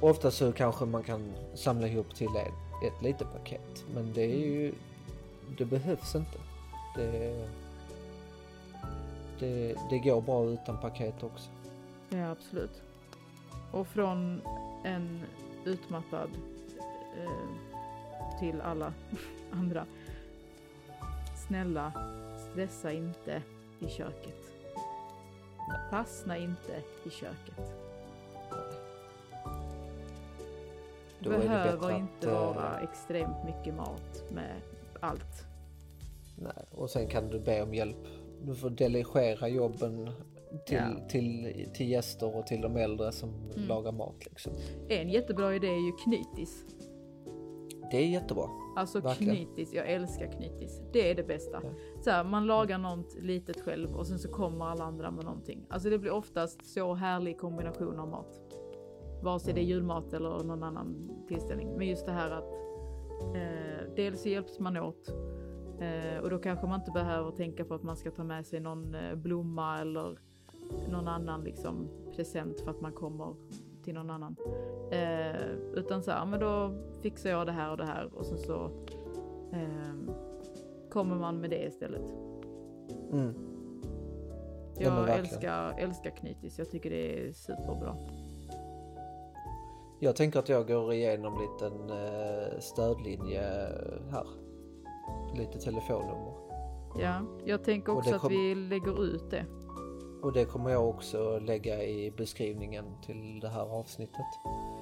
ofta 0.00 0.30
så 0.30 0.52
kanske 0.52 0.84
man 0.84 1.02
kan 1.02 1.32
samla 1.54 1.86
ihop 1.86 2.14
till 2.14 2.36
ett, 2.36 2.84
ett 2.86 3.02
litet 3.02 3.32
paket. 3.32 3.84
Men 3.94 4.12
det 4.12 4.22
är 4.22 4.38
ju, 4.38 4.74
det 5.58 5.64
behövs 5.64 6.14
inte. 6.14 6.38
Det, 6.94 7.48
det, 9.38 9.76
det 9.90 9.98
går 9.98 10.20
bra 10.20 10.44
utan 10.44 10.78
paket 10.80 11.22
också. 11.22 11.50
Ja, 12.08 12.30
absolut. 12.30 12.82
Och 13.72 13.86
från 13.86 14.40
en 14.84 15.22
utmattad 15.64 16.30
eh, 17.18 18.38
till 18.40 18.60
alla 18.60 18.92
andra. 19.52 19.86
Snälla, 21.46 21.92
stressa 22.50 22.92
inte 22.92 23.42
i 23.80 23.88
köket. 23.88 24.36
Fastna 25.90 26.36
inte 26.36 26.82
i 27.04 27.10
köket. 27.10 27.82
Då 31.18 31.30
Behöver 31.30 31.96
inte 31.96 32.38
att, 32.38 32.56
vara 32.56 32.78
eh, 32.78 32.84
extremt 32.84 33.44
mycket 33.44 33.74
mat 33.74 34.24
med 34.30 34.60
allt. 35.02 35.44
Nej. 36.38 36.64
Och 36.70 36.90
sen 36.90 37.06
kan 37.08 37.28
du 37.28 37.40
be 37.40 37.62
om 37.62 37.74
hjälp. 37.74 38.06
Du 38.42 38.54
får 38.54 38.70
delegera 38.70 39.48
jobben 39.48 40.10
till, 40.66 40.76
Ja. 40.76 41.08
till, 41.08 41.68
till 41.74 41.88
gäster 41.90 42.36
och 42.36 42.46
till 42.46 42.60
de 42.60 42.76
äldre 42.76 43.12
som 43.12 43.28
Mm. 43.30 43.68
lagar 43.68 43.92
mat. 43.92 44.26
Liksom. 44.26 44.52
En 44.88 45.08
jättebra 45.08 45.54
idé 45.54 45.66
är 45.66 45.86
ju 45.86 45.92
knytis. 45.92 46.64
Det 47.90 47.96
är 47.96 48.06
jättebra. 48.06 48.44
Alltså 48.76 49.00
Verkligen. 49.00 49.36
knytis, 49.36 49.72
jag 49.74 49.90
älskar 49.90 50.32
knytis. 50.32 50.80
Det 50.92 51.10
är 51.10 51.14
det 51.14 51.22
bästa. 51.22 51.60
Ja. 51.62 51.70
Så 52.04 52.10
här, 52.10 52.24
man 52.24 52.46
lagar 52.46 52.78
något 52.78 53.14
litet 53.22 53.60
själv 53.60 53.96
och 53.96 54.06
sen 54.06 54.18
så 54.18 54.28
kommer 54.28 54.64
alla 54.64 54.84
andra 54.84 55.10
med 55.10 55.24
någonting. 55.24 55.66
Alltså 55.70 55.90
det 55.90 55.98
blir 55.98 56.10
oftast 56.12 56.66
så 56.74 56.94
härlig 56.94 57.38
kombination 57.38 57.98
av 58.00 58.08
mat. 58.08 58.40
Vare 59.22 59.40
sig 59.40 59.54
det 59.54 59.60
är 59.60 59.64
julmat 59.64 60.12
eller 60.12 60.28
någon 60.44 60.62
annan 60.62 61.10
tillställning. 61.28 61.68
Men 61.76 61.86
just 61.88 62.06
det 62.06 62.12
här 62.12 62.30
att 62.30 62.44
eh, 63.34 63.94
dels 63.96 64.26
hjälps 64.26 64.58
man 64.58 64.76
åt 64.76 65.08
eh, 65.80 66.22
och 66.22 66.30
då 66.30 66.38
kanske 66.38 66.66
man 66.66 66.80
inte 66.80 66.90
behöver 66.90 67.30
tänka 67.30 67.64
på 67.64 67.74
att 67.74 67.82
man 67.82 67.96
ska 67.96 68.10
ta 68.10 68.24
med 68.24 68.46
sig 68.46 68.60
någon 68.60 68.94
eh, 68.94 69.14
blomma 69.14 69.80
eller 69.80 70.18
någon 70.88 71.08
annan 71.08 71.44
liksom 71.44 71.88
present 72.16 72.60
för 72.60 72.70
att 72.70 72.80
man 72.80 72.92
kommer 72.92 73.34
till 73.84 73.94
någon 73.94 74.10
annan. 74.10 74.36
Eh, 74.90 75.42
utan 75.74 76.02
så 76.02 76.10
här, 76.10 76.26
men 76.26 76.40
då 76.40 76.74
fixar 77.02 77.30
jag 77.30 77.46
det 77.46 77.52
här 77.52 77.70
och 77.70 77.76
det 77.76 77.84
här 77.84 78.10
och 78.14 78.26
sen 78.26 78.38
så 78.38 78.70
eh, 79.52 80.14
kommer 80.90 81.16
man 81.16 81.40
med 81.40 81.50
det 81.50 81.64
istället. 81.66 82.02
Mm. 83.12 83.34
Jag 84.78 85.18
älskar, 85.18 85.74
älskar 85.78 86.10
knytis, 86.10 86.58
jag 86.58 86.70
tycker 86.70 86.90
det 86.90 87.28
är 87.28 87.32
superbra. 87.32 87.96
Jag 90.04 90.16
tänker 90.16 90.38
att 90.38 90.48
jag 90.48 90.66
går 90.68 90.92
igenom 90.92 91.34
en 91.34 91.40
liten 91.40 91.90
eh, 91.90 92.58
stödlinje 92.60 93.42
här. 94.10 94.26
Lite 95.34 95.58
telefonnummer. 95.58 96.32
Ja, 97.00 97.20
jag 97.44 97.64
tänker 97.64 97.96
också 97.96 98.10
det 98.10 98.16
att 98.16 98.22
kom- 98.22 98.30
vi 98.32 98.54
lägger 98.54 99.04
ut 99.04 99.30
det. 99.30 99.44
Och 100.22 100.32
det 100.32 100.44
kommer 100.44 100.70
jag 100.70 100.88
också 100.88 101.38
lägga 101.38 101.82
i 101.84 102.10
beskrivningen 102.10 102.84
till 103.06 103.40
det 103.40 103.48
här 103.48 103.78
avsnittet. 103.80 104.26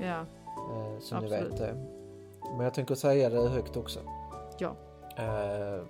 Ja, 0.01 0.21
Eh, 0.75 0.99
så 1.01 1.21
ni 1.21 1.29
vet 1.29 1.57
det. 1.57 1.75
Men 2.57 2.61
jag 2.61 2.75
tänker 2.75 2.95
säga 2.95 3.29
det 3.31 3.49
högt 3.49 3.77
också. 3.77 4.01
ja, 4.59 4.75
Eh, 5.17 5.83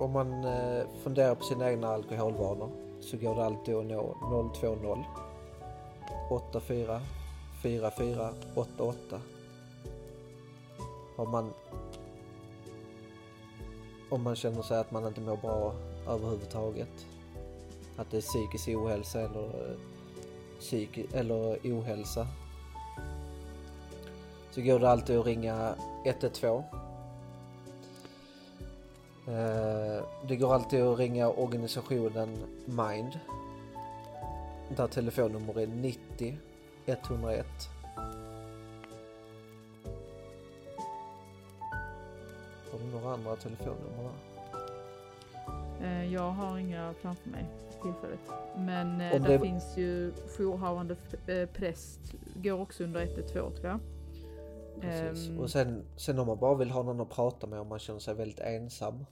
om 0.00 0.12
man 0.12 0.44
eh, 0.44 0.82
funderar 1.02 1.34
på 1.34 1.42
sina 1.44 1.70
egna 1.70 1.88
alkoholvanor 1.88 2.70
så 3.00 3.16
går 3.16 3.34
det 3.34 3.44
alltid 3.44 3.74
att 3.74 3.86
nå 3.86 4.16
020 4.60 5.04
84 6.30 7.00
4488. 7.64 9.20
Om 11.16 11.30
man 11.30 11.52
om 14.10 14.22
man 14.22 14.36
känner 14.36 14.62
sig 14.62 14.78
att 14.78 14.90
man 14.90 15.06
inte 15.06 15.20
mår 15.20 15.36
bra 15.36 15.74
överhuvudtaget. 16.08 17.06
Att 17.96 18.10
det 18.10 18.16
är 18.16 18.20
psykisk 18.20 18.68
ohälsa 18.68 19.20
eller, 19.20 19.76
psyki, 20.60 21.06
eller 21.12 21.58
ohälsa. 21.64 22.26
Så 24.50 24.60
går 24.60 24.78
det 24.78 24.90
alltid 24.90 25.18
att 25.18 25.26
ringa 25.26 25.74
112 26.04 26.62
eh, 29.26 30.04
Det 30.28 30.36
går 30.36 30.54
alltid 30.54 30.82
att 30.82 30.98
ringa 30.98 31.28
organisationen 31.28 32.38
Mind. 32.64 33.18
Där 34.76 34.86
telefonnummer 34.86 35.60
är 35.60 35.66
90 35.66 36.38
101. 36.86 37.46
Har 42.72 42.78
du 42.78 42.84
några 42.84 43.12
andra 43.14 43.36
telefonnummer 43.36 44.02
där? 44.02 44.10
eh, 45.86 46.12
jag 46.12 46.30
har 46.30 46.58
inga 46.58 46.94
framför 46.94 47.30
mig 47.30 47.46
tillfället. 47.82 48.20
Men 48.56 49.00
eh, 49.00 49.16
Om 49.16 49.22
där 49.22 49.28
det- 49.28 49.38
finns 49.40 49.76
ju 49.76 50.12
jourhavande 50.38 50.96
eh, 51.26 51.48
präst, 51.48 52.00
går 52.34 52.60
också 52.60 52.84
under 52.84 53.00
112 53.06 53.50
tror 53.56 53.66
jag. 53.70 53.80
Precis. 54.80 55.28
Ehm. 55.28 55.38
Och 55.40 55.50
sen, 55.50 55.84
sen 55.96 56.18
om 56.18 56.26
man 56.26 56.38
bara 56.38 56.54
vill 56.54 56.70
ha 56.70 56.82
någon 56.82 57.00
att 57.00 57.10
prata 57.10 57.46
med 57.46 57.60
om 57.60 57.68
man 57.68 57.78
känner 57.78 58.00
sig 58.00 58.14
väldigt 58.14 58.40
ensam. 58.40 59.04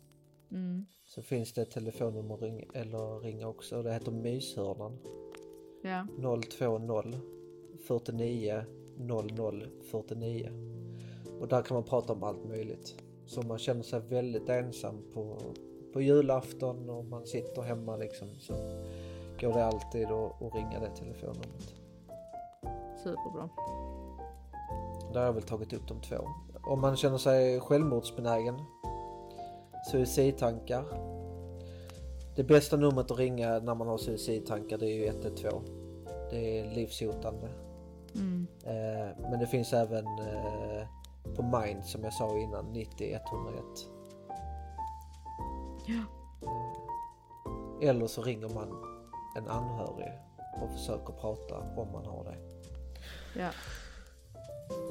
Mm. 0.51 0.87
Så 1.05 1.23
finns 1.23 1.53
det 1.53 1.63
ett 1.63 1.71
telefonnummer 1.71 2.37
ring, 2.37 2.65
eller 2.75 3.21
ringa 3.21 3.49
också. 3.49 3.83
Det 3.83 3.93
heter 3.93 4.13
Myshörnan. 4.13 4.99
Ja, 5.83 6.07
020 6.59 7.19
49 7.87 8.65
00 8.97 9.67
49. 9.91 10.51
Och 11.41 11.49
där 11.49 11.63
kan 11.63 11.75
man 11.75 11.85
prata 11.85 12.13
om 12.13 12.23
allt 12.23 12.45
möjligt. 12.45 12.95
Så 13.27 13.43
man 13.43 13.59
känner 13.59 13.83
sig 13.83 14.01
väldigt 14.01 14.49
ensam 14.49 14.99
på, 15.15 15.37
på 15.93 16.01
julafton 16.01 16.91
och 16.91 17.05
man 17.05 17.27
sitter 17.27 17.63
hemma 17.63 17.97
liksom 17.97 18.29
så 18.41 18.55
går 19.41 19.53
det 19.53 19.65
alltid 19.65 20.05
att, 20.05 20.43
att 20.43 20.55
ringa 20.55 20.81
det 20.81 20.97
telefonnumret. 20.97 21.75
superbra. 23.03 23.49
Där 25.13 25.21
har 25.21 25.27
jag 25.27 25.33
väl 25.33 25.43
tagit 25.43 25.73
upp 25.73 25.89
de 25.89 26.01
två. 26.01 26.29
Om 26.63 26.81
man 26.81 26.97
känner 26.97 27.19
sig 27.19 27.61
självmordsbenägen, 27.61 28.55
suicidtankar. 29.91 30.85
Det 32.37 32.45
bästa 32.45 32.77
numret 32.77 33.11
att 33.11 33.19
ringa 33.19 33.59
när 33.59 33.75
man 33.75 33.89
har 33.89 33.99
suicidtankar 33.99 34.79
det 34.79 34.87
är 34.87 34.95
ju 34.95 35.07
112. 35.07 35.82
Det 36.33 36.59
är 36.61 36.65
livshotande. 36.65 37.49
Mm. 38.15 38.47
Eh, 38.65 39.31
men 39.31 39.41
det 39.41 39.47
finns 39.47 39.73
även 39.73 40.07
eh, 40.07 40.87
på 41.37 41.43
Mind 41.43 41.85
som 41.85 42.05
jag 42.05 42.13
sa 42.13 42.39
innan 42.39 42.73
90 42.73 43.15
101. 43.15 43.65
Ja. 45.87 46.05
Eh, 46.49 47.89
eller 47.89 48.07
så 48.07 48.23
ringer 48.23 48.49
man 48.49 48.85
en 49.37 49.49
anhörig 49.49 50.13
och 50.63 50.71
försöker 50.73 51.13
prata 51.13 51.59
om 51.77 51.93
man 51.93 52.05
har 52.05 52.25
det. 52.25 52.37
Ja, 53.41 53.51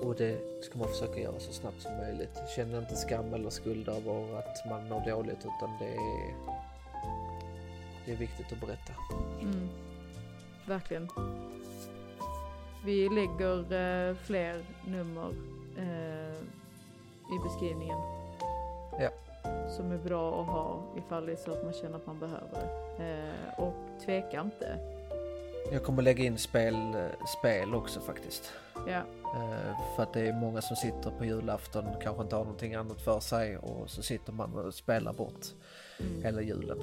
Och 0.03 0.15
det 0.15 0.39
ska 0.63 0.79
man 0.79 0.87
försöka 0.87 1.19
göra 1.19 1.39
så 1.39 1.53
snabbt 1.53 1.81
som 1.81 1.97
möjligt. 1.97 2.41
Känn 2.55 2.75
inte 2.75 2.95
skam 2.95 3.33
eller 3.33 3.49
skuld 3.49 3.89
över 3.89 4.37
att 4.39 4.69
man 4.69 4.89
mår 4.89 5.05
dåligt 5.09 5.39
utan 5.39 5.77
det 5.79 5.95
är, 5.95 6.33
det 8.05 8.11
är 8.11 8.17
viktigt 8.17 8.51
att 8.51 8.59
berätta. 8.59 8.93
mm. 9.41 9.69
Verkligen. 10.65 11.09
Vi 12.85 13.09
lägger 13.09 13.57
eh, 14.09 14.15
fler 14.15 14.65
nummer 14.87 15.33
eh, 15.77 16.35
i 17.35 17.39
beskrivningen. 17.43 17.97
Ja. 18.99 19.09
Som 19.69 19.91
är 19.91 19.97
bra 19.97 20.41
att 20.41 20.47
ha 20.47 20.83
ifall 20.97 21.25
det 21.25 21.31
är 21.31 21.35
så 21.35 21.51
att 21.51 21.63
man 21.63 21.73
känner 21.73 21.95
att 21.95 22.05
man 22.07 22.19
behöver 22.19 22.49
det. 22.97 23.03
Eh, 23.03 23.59
och 23.63 23.73
tveka 24.05 24.41
inte. 24.41 24.77
Jag 25.71 25.83
kommer 25.83 26.01
lägga 26.01 26.23
in 26.23 26.37
spel, 26.37 26.75
eh, 26.95 27.25
spel 27.39 27.75
också 27.75 27.99
faktiskt. 27.99 28.51
Ja, 28.87 29.01
Eh, 29.35 29.95
För 29.95 30.03
att 30.03 30.13
det 30.13 30.27
är 30.27 30.33
många 30.33 30.61
som 30.61 30.75
sitter 30.75 31.11
på 31.17 31.25
julafton, 31.25 31.85
kanske 32.01 32.23
inte 32.23 32.35
har 32.35 32.43
någonting 32.43 32.75
annat 32.75 33.01
för 33.01 33.19
sig 33.19 33.57
och 33.57 33.89
så 33.89 34.03
sitter 34.03 34.33
man 34.33 34.53
och 34.53 34.73
spelar 34.73 35.13
bort 35.13 35.45
mm, 35.99 36.23
hela 36.23 36.41
julen. 36.41 36.81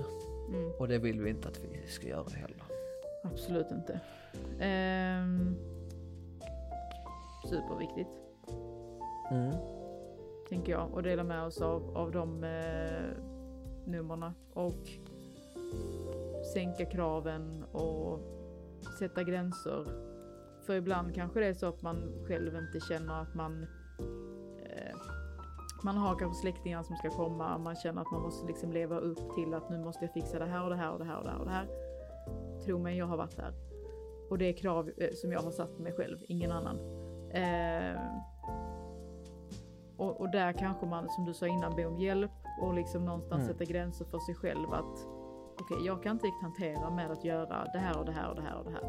mm, 0.48 0.72
Och 0.78 0.88
det 0.88 0.98
vill 0.98 1.20
vi 1.20 1.30
inte 1.30 1.48
att 1.48 1.58
vi 1.58 1.88
ska 1.90 2.06
göra 2.08 2.28
heller. 2.30 2.62
Absolut 3.22 3.70
inte. 3.70 4.00
Ehm, 4.60 5.56
superviktigt. 7.48 8.10
Mm. 9.30 9.54
tänker 10.48 10.72
jag 10.72 10.94
och 10.94 11.02
dela 11.02 11.24
med 11.24 11.42
oss 11.42 11.60
av, 11.60 11.96
av 11.96 12.12
de 12.12 12.44
eh, 12.44 13.22
nummerna 13.84 14.34
och 14.52 14.88
sänka 16.54 16.84
kraven 16.84 17.64
och 17.72 18.20
sätta 18.98 19.22
gränser. 19.22 19.84
För 20.66 20.74
ibland 20.74 21.14
kanske 21.14 21.40
det 21.40 21.46
är 21.46 21.54
så 21.54 21.66
att 21.66 21.82
man 21.82 22.24
själv 22.28 22.56
inte 22.56 22.80
känner 22.80 23.22
att 23.22 23.34
man 23.34 23.66
eh, 24.62 24.96
man 25.84 25.96
har 25.96 26.18
kanske 26.18 26.40
släktingar 26.40 26.82
som 26.82 26.96
ska 26.96 27.10
komma, 27.10 27.58
man 27.58 27.76
känner 27.76 28.02
att 28.02 28.10
man 28.12 28.22
måste 28.22 28.46
liksom 28.46 28.72
leva 28.72 28.98
upp 28.98 29.34
till 29.34 29.54
att 29.54 29.70
nu 29.70 29.78
måste 29.78 30.04
jag 30.04 30.14
fixa 30.14 30.38
det 30.38 30.46
här 30.46 30.64
och 30.64 30.70
det 30.70 30.76
här 30.76 30.92
och 30.92 30.98
det 30.98 31.04
här 31.04 31.18
och 31.18 31.24
det 31.24 31.30
här 31.30 31.38
och 31.38 31.44
det 31.44 31.50
här. 31.50 31.87
Tro 32.68 32.78
mig, 32.78 32.96
jag 32.98 33.06
har 33.06 33.16
varit 33.16 33.36
där. 33.36 33.52
Och 34.30 34.38
det 34.38 34.44
är 34.44 34.52
krav 34.52 34.90
eh, 34.96 35.10
som 35.14 35.32
jag 35.32 35.40
har 35.40 35.50
satt 35.50 35.78
mig 35.78 35.92
själv, 35.92 36.18
ingen 36.28 36.52
annan. 36.52 36.76
Eh, 37.30 38.00
och, 39.96 40.20
och 40.20 40.30
där 40.30 40.52
kanske 40.52 40.86
man, 40.86 41.08
som 41.10 41.24
du 41.24 41.34
sa 41.34 41.46
innan, 41.46 41.76
be 41.76 41.86
om 41.86 41.98
hjälp 41.98 42.30
och 42.62 42.74
liksom 42.74 43.04
någonstans 43.04 43.42
Mm. 43.42 43.52
sätta 43.52 43.64
gränser 43.64 44.04
för 44.04 44.18
sig 44.18 44.34
själv 44.34 44.72
att 44.72 45.06
okej, 45.60 45.86
jag 45.86 46.02
kan 46.02 46.12
inte 46.12 46.26
riktigt 46.26 46.42
hantera 46.42 46.90
med 46.90 47.10
att 47.10 47.24
göra 47.24 47.66
det 47.72 47.78
här 47.78 47.98
och 47.98 48.04
det 48.06 48.12
här 48.12 48.28
och 48.28 48.36
det 48.36 48.42
här 48.42 48.56
och 48.58 48.64
det 48.64 48.70
här. 48.70 48.82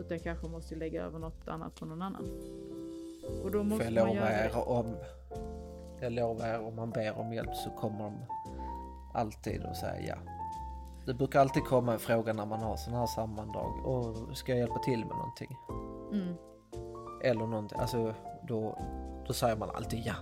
Utan 0.00 0.16
jag 0.16 0.22
kanske 0.22 0.48
måste 0.48 0.74
lägga 0.74 1.02
över 1.02 1.18
något 1.18 1.48
annat 1.48 1.74
på 1.80 1.84
någon 1.86 2.02
annan. 2.02 2.24
Och 3.42 3.50
då 3.50 3.58
För 3.58 3.62
måste 3.62 3.84
jag 3.84 4.06
man 4.06 4.16
göra 4.16 4.28
det. 4.28 4.52
om 4.54 4.96
jag 6.00 6.12
lovar 6.12 6.48
er 6.48 6.60
om 6.66 6.76
man 6.76 6.90
ber 6.90 7.18
om 7.18 7.32
hjälp 7.32 7.54
så 7.54 7.70
kommer 7.70 8.04
de 8.04 8.12
alltid 9.14 9.62
att 9.62 9.76
säga 9.76 10.16
ja. 10.26 10.32
Det 11.10 11.14
brukar 11.14 11.40
alltid 11.40 11.64
komma 11.64 11.92
en 11.92 11.98
fråga 11.98 12.32
när 12.32 12.46
man 12.46 12.60
har 12.60 12.76
sådana 12.76 12.98
här 12.98 13.06
sammandrag. 13.06 13.86
Och 13.86 14.36
ska 14.36 14.52
jag 14.52 14.58
hjälpa 14.58 14.78
till 14.78 14.98
med 14.98 15.16
någonting? 15.16 15.56
Mm. 16.12 16.34
Eller 17.22 17.46
någonting. 17.46 17.78
Alltså 17.78 18.14
då, 18.48 18.78
då 19.26 19.32
säger 19.32 19.56
man 19.56 19.70
alltid 19.70 20.02
ja. 20.06 20.14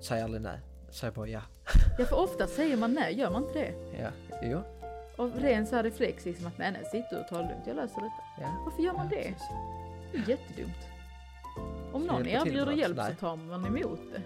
Säg 0.00 0.22
aldrig 0.22 0.42
nej. 0.42 0.60
Säg 0.90 1.10
bara 1.10 1.28
ja. 1.28 1.40
Ja, 1.98 2.04
för 2.04 2.18
ofta 2.18 2.46
säger 2.46 2.76
man 2.76 2.94
nej, 2.94 3.18
gör 3.18 3.30
man 3.30 3.42
inte 3.42 3.58
det? 3.58 3.74
Ja, 4.02 4.08
jo. 4.42 4.60
Och 5.16 5.30
ren 5.40 5.66
så 5.66 5.76
här 5.76 5.82
reflex 5.82 6.24
liksom 6.24 6.46
att 6.46 6.58
nej, 6.58 6.72
nej, 6.72 6.84
sitt 6.84 7.10
du 7.10 7.16
och 7.16 7.28
ta 7.28 7.36
det 7.36 7.48
lugnt, 7.48 7.66
jag 7.66 7.76
löser 7.76 8.00
detta. 8.00 8.22
Ja. 8.40 8.62
Varför 8.64 8.82
gör 8.82 8.92
man 8.92 9.08
ja, 9.10 9.16
det? 9.16 9.22
precis. 9.22 9.48
Det 10.12 10.18
är 10.18 10.28
jättedumt. 10.28 10.88
Om 11.92 12.04
någon 12.04 12.26
erbjuder 12.26 12.72
hjälp 12.72 12.96
Nej. 12.96 13.10
så 13.10 13.16
tar 13.16 13.36
man 13.36 13.66
emot 13.66 14.00
det. 14.14 14.22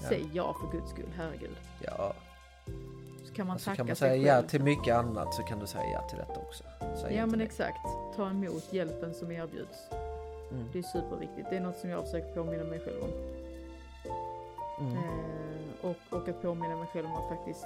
Ja. 0.00 0.08
Säg 0.08 0.30
ja 0.32 0.54
för 0.60 0.78
guds 0.78 0.90
skull, 0.90 1.12
herregud. 1.16 1.56
Ja, 1.80 2.14
kan 3.32 3.46
man 3.46 3.54
och 3.54 3.60
så 3.60 3.64
tacka 3.64 3.76
kan 3.76 3.86
man 3.86 3.96
säga 3.96 4.36
ja 4.36 4.42
till 4.42 4.62
mycket 4.62 4.94
annat 4.94 5.34
så 5.34 5.42
kan 5.42 5.58
du 5.58 5.66
säga 5.66 5.90
ja 5.92 6.08
till 6.08 6.18
detta 6.18 6.40
också. 6.40 6.64
Säg 7.00 7.14
Ja 7.14 7.26
men 7.26 7.38
nej. 7.38 7.46
exakt, 7.46 7.86
ta 8.16 8.30
emot 8.30 8.72
hjälpen 8.72 9.14
som 9.14 9.30
erbjuds. 9.30 9.78
Mm. 10.52 10.64
Det 10.72 10.78
är 10.78 10.82
superviktigt. 10.82 11.50
Det 11.50 11.56
är 11.56 11.60
något 11.60 11.78
som 11.78 11.90
jag 11.90 12.04
försöker 12.04 12.34
påminna 12.34 12.64
mig 12.64 12.80
själv 12.80 13.02
om. 13.02 13.10
Mm. 14.80 14.96
Eh, 14.96 15.90
och, 15.90 16.18
och 16.18 16.28
att 16.28 16.42
påminna 16.42 16.76
mig 16.76 16.86
själv 16.92 17.06
om 17.06 17.16
att 17.16 17.28
faktiskt 17.28 17.64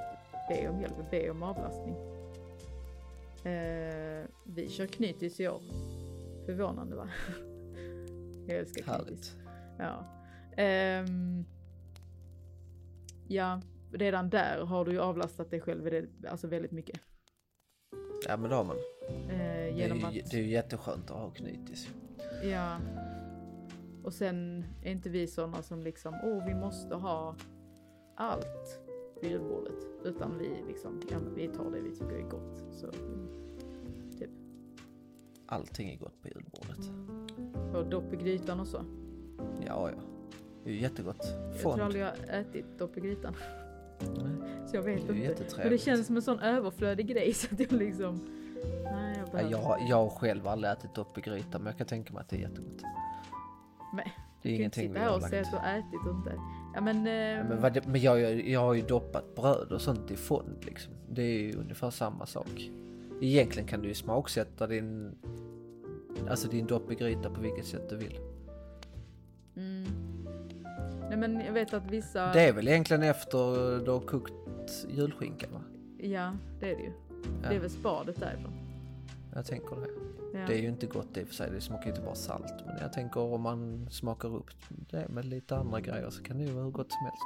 be 0.48 0.68
om 0.68 0.80
hjälp, 0.80 1.10
be 1.10 1.30
om 1.30 1.42
avlastning. 1.42 1.96
Eh, 3.44 4.24
vi 4.44 4.68
kör 4.68 4.86
knytis 4.86 5.40
i 5.40 5.48
år. 5.48 5.60
Förvånande 6.46 6.96
va? 6.96 7.08
jag 8.46 8.56
älskar 8.58 8.82
knytis. 8.82 8.86
Härligt. 8.86 9.36
Ja. 9.78 10.04
Ehm, 10.56 11.44
ja, 13.28 13.60
redan 13.92 14.30
där 14.30 14.60
har 14.64 14.84
du 14.84 14.92
ju 14.92 14.98
avlastat 15.00 15.50
dig 15.50 15.60
själv 15.60 16.06
alltså 16.28 16.46
väldigt 16.46 16.72
mycket. 16.72 17.00
Ja 18.28 18.36
men 18.36 18.50
det 18.50 18.56
har 18.56 18.64
man. 18.64 18.76
Eh, 19.08 19.26
Det 19.28 19.34
är, 19.44 19.68
genom 19.68 19.98
ju, 19.98 20.04
att, 20.06 20.30
det 20.30 20.36
är 20.36 20.40
ju 20.42 20.50
jätteskönt 20.50 21.10
att 21.10 21.16
ha 21.16 21.30
knytis. 21.30 21.88
ja. 22.44 22.76
Och 24.04 24.12
sen 24.12 24.64
är 24.82 24.90
inte 24.90 25.08
vi 25.08 25.26
sådana 25.26 25.62
som 25.62 25.82
liksom, 25.82 26.14
åh 26.24 26.46
vi 26.46 26.54
måste 26.54 26.94
ha 26.94 27.36
allt 28.16 28.80
vid 29.22 29.30
julbordet. 29.30 29.86
Utan 30.04 30.38
vi 30.38 30.48
liksom, 30.68 31.00
ja 31.10 31.18
men 31.18 31.34
vi 31.34 31.48
tar 31.48 31.70
det 31.70 31.80
vi 31.80 31.90
tycker 31.90 32.16
är 32.16 32.22
gott. 32.22 32.64
Så, 32.74 32.90
typ. 34.18 34.30
Allting 35.46 35.90
är 35.90 35.96
gott 35.98 36.22
på 36.22 36.28
julbordet. 36.28 36.90
Och 37.74 37.86
dopp 37.86 38.12
i 38.12 38.16
grytan 38.16 38.60
och 38.60 38.68
så. 38.68 38.84
Ja, 39.66 39.90
ja. 39.90 39.98
Det 40.64 40.70
är 40.70 40.74
ju 40.74 40.80
jättegott. 40.80 41.26
Jag 41.52 41.60
Fond. 41.60 41.74
tror 41.74 41.84
aldrig 41.84 42.02
jag 42.02 42.06
har 42.08 42.40
ätit 42.40 42.78
dopp 42.78 42.96
i 42.96 43.00
grytan. 43.00 43.34
Nej, 44.00 44.66
Så 44.66 44.76
jag 44.76 44.82
vet 44.82 45.00
inte. 45.10 45.44
Men 45.58 45.70
det 45.70 45.78
känns 45.78 46.06
som 46.06 46.16
en 46.16 46.22
sån 46.22 46.38
överflödig 46.40 47.06
grej 47.06 47.32
så 47.34 47.54
att 47.54 47.60
jag 47.60 47.72
liksom, 47.72 48.14
nej 48.84 49.16
jag 49.18 49.28
Ja, 49.28 49.32
behöver 49.32 49.50
jag, 49.50 49.78
jag 49.88 49.96
har 49.96 50.08
själv 50.08 50.46
aldrig 50.48 50.72
ätit 50.72 50.98
upp 50.98 51.18
i 51.18 51.20
gryta 51.20 51.58
men 51.58 51.66
jag 51.66 51.78
kan 51.78 51.86
tänka 51.86 52.12
mig 52.12 52.20
att 52.20 52.28
det 52.28 52.36
är 52.36 52.40
jättegott. 52.40 52.82
Men, 53.94 54.04
Det 54.42 54.48
är 54.48 54.52
Du 54.52 54.56
ingenting 54.56 54.92
vi 54.92 54.98
har 54.98 55.16
och 55.16 55.22
säga 55.22 55.42
lagt. 55.42 55.54
att 55.54 55.60
du 55.62 55.68
har 55.68 55.78
ätit 55.78 56.06
och 56.08 56.14
inte. 56.16 56.32
Ja 56.74 56.80
men, 56.80 57.06
Ja, 57.06 57.12
eh, 57.12 57.48
Men, 57.48 57.60
vad 57.62 57.72
det, 57.74 57.86
men 57.86 58.00
jag, 58.00 58.20
jag, 58.20 58.48
jag 58.48 58.60
har 58.60 58.74
ju 58.74 58.82
doppat 58.82 59.34
bröd 59.34 59.72
och 59.72 59.80
sånt 59.80 60.10
i 60.10 60.16
fond 60.16 60.56
liksom. 60.64 60.92
Det 61.10 61.22
är 61.22 61.38
ju 61.38 61.52
ungefär 61.56 61.90
samma 61.90 62.26
sak. 62.26 62.70
Egentligen 63.20 63.68
kan 63.68 63.82
du 63.82 63.88
ju 63.88 63.94
smaksätta 63.94 64.66
din, 64.66 65.14
alltså 66.30 66.48
din 66.48 66.66
dopp 66.66 66.92
i 66.92 66.94
gryta 66.94 67.30
på 67.30 67.40
vilket 67.40 67.66
sätt 67.66 67.88
du 67.90 67.96
vill. 67.96 68.18
Nej 71.08 71.18
men 71.18 71.40
jag 71.40 71.52
vet 71.52 71.74
att 71.74 71.90
vissa, 71.90 72.32
Det 72.32 72.40
är 72.40 72.52
väl 72.52 72.68
egentligen 72.68 73.02
efter 73.02 73.38
du 73.84 73.90
har 73.90 74.00
kokt 74.00 74.32
julskinka 74.88 75.46
va? 75.52 75.60
ja 75.98 76.32
det 76.60 76.72
är 76.72 76.76
det 76.76 76.82
ju. 76.82 76.92
Ja, 77.42 77.48
Det 77.48 77.54
är 77.54 77.60
väl 77.60 77.70
spadet 77.70 78.20
därifrån. 78.20 78.52
Jag 79.34 79.46
tänker 79.46 79.76
det. 79.76 79.88
Ja. 80.38 80.46
Det 80.46 80.54
är 80.54 80.62
ju 80.62 80.68
inte 80.68 80.86
gott 80.86 81.16
i 81.16 81.22
och 81.22 81.26
för 81.28 81.34
sig, 81.34 81.50
det 81.50 81.60
smakar 81.60 81.84
ju 81.84 81.90
inte 81.90 82.02
bara 82.02 82.14
salt. 82.14 82.54
Men 82.66 82.76
jag 82.80 82.92
tänker 82.92 83.20
om 83.20 83.40
man 83.40 83.88
smakar 83.90 84.36
upp 84.36 84.50
det 84.68 85.08
med 85.08 85.24
lite 85.24 85.56
andra 85.56 85.80
grejer 85.80 86.10
så 86.10 86.22
kan 86.22 86.38
det 86.38 86.44
ju 86.44 86.50
vara 86.50 86.64
hur 86.64 86.70
gott 86.70 86.92
som 86.92 87.04
helst. 87.04 87.22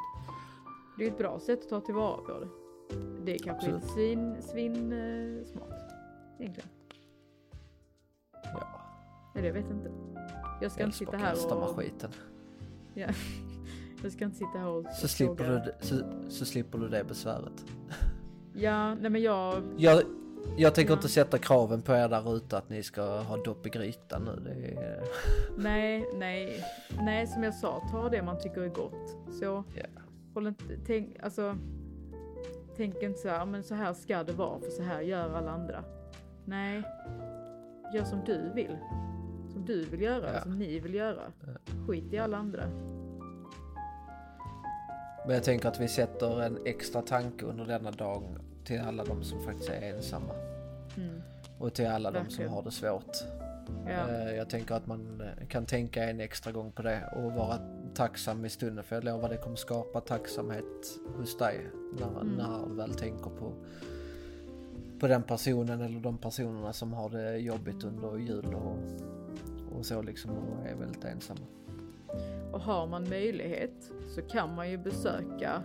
Det 0.99 1.05
är 1.07 1.11
ett 1.11 1.19
bra 1.19 1.41
sätt 1.41 1.63
att 1.63 1.69
ta 1.69 1.81
tillvara 1.81 2.17
på 2.17 2.41
det. 2.41 2.49
Det 3.25 3.35
är 3.35 3.39
kanske 3.39 3.71
inte 3.71 3.87
svin, 3.87 4.43
svin 4.43 4.93
eh, 4.93 5.45
smart. 5.45 5.93
Egentligen. 6.39 6.69
Ja, 8.33 8.81
Eller 9.35 9.47
jag 9.47 9.55
vet 9.55 9.71
inte. 9.71 9.91
Jag 10.61 10.73
ska 10.73 10.85
inte 10.85 10.97
sitta 10.97 11.17
här 11.17 11.53
och... 11.53 11.77
skiten. 11.77 12.11
Jag 14.03 14.13
ska 14.13 14.25
inte 14.25 14.37
sitta 14.37 14.59
här 14.59 14.67
och... 14.69 14.87
Så 14.93 15.09
slipper, 15.09 15.45
fråga- 15.45 15.65
du, 15.81 15.87
så, 15.87 15.95
så 16.29 16.45
slipper 16.45 16.79
du 16.79 16.89
det 16.89 17.05
besväret. 17.05 17.65
Ja, 18.55 18.95
nej 18.95 19.11
men 19.11 19.23
jag... 19.23 19.63
Jag, 19.77 20.03
jag 20.57 20.75
tänker 20.75 20.93
Ja. 20.93 20.97
inte 20.97 21.09
sätta 21.09 21.39
kraven 21.39 21.83
på 21.83 21.93
er 21.93 22.09
där 22.09 22.37
ute 22.37 22.59
att 22.59 22.69
ni 22.71 22.83
ska 22.83 23.21
ha 23.21 23.37
dopp 23.37 23.67
i 23.67 23.71
grytan 23.71 24.25
nu. 24.25 24.51
Är, 24.51 25.03
Nej, 25.63 26.05
nej. 26.19 26.65
Nej, 27.03 27.27
som 27.27 27.43
jag 27.43 27.55
sa, 27.55 27.83
ta 27.91 28.09
det 28.09 28.23
man 28.23 28.39
tycker 28.39 28.61
är 28.61 28.69
gott. 28.69 29.17
Så 29.41 29.45
Ja. 29.45 29.65
håll 30.35 30.47
inte, 30.47 30.65
tänk, 30.87 31.17
alltså. 31.23 31.57
Tänk 32.77 33.03
inte 33.03 33.19
så 33.19 33.29
här, 33.29 33.47
men 33.47 33.63
så 33.63 33.75
här 33.75 33.93
ska 33.93 34.23
det 34.25 34.33
vara 34.33 34.61
för 34.61 34.71
så 34.71 34.83
här 34.83 35.01
gör 35.01 35.35
alla 35.35 35.51
andra. 35.51 35.85
Nej, 36.45 36.83
gör 37.95 38.05
som 38.05 38.21
du 38.27 38.51
vill. 38.55 38.77
Som 39.53 39.65
du 39.65 39.85
vill 39.85 40.01
göra, 40.03 40.33
Ja. 40.35 40.41
som 40.43 40.59
ni 40.59 40.79
vill 40.81 40.95
göra. 40.95 41.23
Skit 41.89 42.13
i 42.13 42.19
alla 42.19 42.37
andra. 42.37 42.63
Men 45.27 45.35
jag 45.35 45.45
tänker 45.45 45.69
att 45.69 45.81
vi 45.81 45.89
sätter 45.89 46.43
en 46.43 46.59
extra 46.65 47.03
tanke 47.03 47.45
under 47.45 47.65
denna 47.65 47.91
dag 47.91 48.23
till 48.65 48.81
alla 48.81 49.05
de 49.05 49.25
som 49.25 49.43
faktiskt 49.43 49.69
är 49.71 49.83
ensamma. 49.95 50.35
Mm. 50.97 51.23
Och 51.59 51.75
till 51.75 51.87
alla 51.87 52.11
de 52.11 52.31
som 52.31 52.49
har 52.49 52.63
det 52.63 52.71
svårt. 52.71 53.17
Ja. 53.87 54.09
Eh, 54.09 54.35
Jag 54.37 54.51
tänker 54.51 54.75
att 54.75 54.87
man 54.87 55.21
eh, 55.41 55.47
kan 55.47 55.67
tänka 55.67 56.05
en 56.05 56.21
extra 56.21 56.53
gång 56.53 56.73
på 56.73 56.83
det 56.83 57.03
och 57.17 57.33
vara 57.33 57.59
tacksam 57.95 58.45
i 58.45 58.49
stunden. 58.49 58.85
För 58.85 58.97
jag 58.97 59.05
lovar 59.05 59.29
det 59.29 59.37
kommer 59.37 59.57
skapa 59.57 60.01
tacksamhet 60.01 60.65
hos 61.17 61.39
dig 61.39 61.61
när, 62.01 62.21
Mm. 62.21 62.35
när 62.35 62.67
du 62.69 62.75
väl 62.75 62.95
tänker 62.95 63.31
på, 63.31 63.53
på 65.01 65.07
den 65.09 65.23
personen 65.23 65.81
eller 65.81 66.01
de 66.01 66.19
personerna 66.19 66.73
som 66.73 66.93
har 66.93 67.09
det 67.11 67.37
jobbigt 67.37 67.85
under 67.85 68.17
jul 68.19 68.55
och, 68.55 68.77
och 69.79 69.87
så 69.87 70.03
liksom 70.03 70.31
och 70.31 70.67
är 70.67 70.75
väldigt 70.75 71.05
ensamma. 71.05 71.41
Och 72.53 72.61
har 72.61 72.87
man 72.87 73.09
möjlighet 73.09 73.93
så 74.09 74.23
kan 74.23 74.55
man 74.55 74.71
ju 74.71 74.79
besöka 74.79 75.63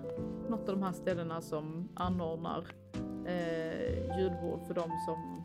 något 0.50 0.70
av 0.70 0.76
de 0.76 0.84
här 0.84 0.92
ställena 0.92 1.42
som 1.42 1.90
anordnar 1.94 2.68
eh, 3.26 4.20
julbord 4.20 4.68
för 4.68 4.74
de 4.74 4.92
som, 5.06 5.44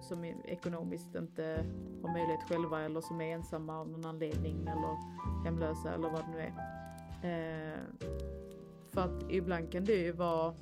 som 0.00 0.24
ekonomiskt 0.44 1.14
inte 1.14 1.64
har 2.02 2.12
möjlighet 2.12 2.42
själva 2.48 2.80
eller 2.80 3.00
som 3.00 3.20
är 3.20 3.34
ensamma 3.34 3.80
av 3.80 3.88
någon 3.88 4.04
anledning 4.06 4.60
eller 4.60 4.96
hemlösa 5.44 5.94
eller 5.94 6.08
vad 6.08 6.20
det 6.20 6.30
nu 6.30 6.38
är. 6.38 6.52
Eh, 7.24 7.78
för 8.90 9.00
att 9.00 9.30
ibland 9.30 9.72
kan 9.72 9.84
det 9.84 9.96
ju 9.96 10.12
vara 10.12 10.54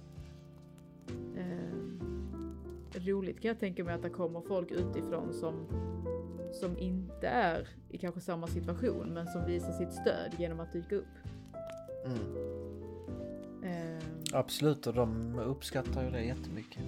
eh, 1.37 1.73
roligt 2.95 3.41
kan 3.41 3.49
jag 3.49 3.61
tänka 3.61 3.85
mig 3.85 3.95
att 3.95 4.03
det 4.03 4.11
kommer 4.11 4.41
folk 4.41 4.71
utifrån 4.71 5.33
som, 5.33 5.55
som 6.53 6.79
inte 6.79 7.29
är 7.29 7.69
i 7.89 7.99
kanske 7.99 8.21
samma 8.21 8.47
situation 8.47 9.15
men 9.15 9.27
som 9.27 9.45
visar 9.47 9.73
sitt 9.73 9.93
stöd 9.93 10.35
genom 10.39 10.61
att 10.61 10.73
dyka 10.73 10.97
upp. 10.97 11.05
Mm. 12.07 12.37
Eh, 13.65 14.03
Absolut, 14.33 14.87
och 14.87 14.95
de 14.95 15.39
uppskattar 15.39 16.05
ju 16.05 16.11
det 16.11 16.25
jättemycket. 16.25 16.83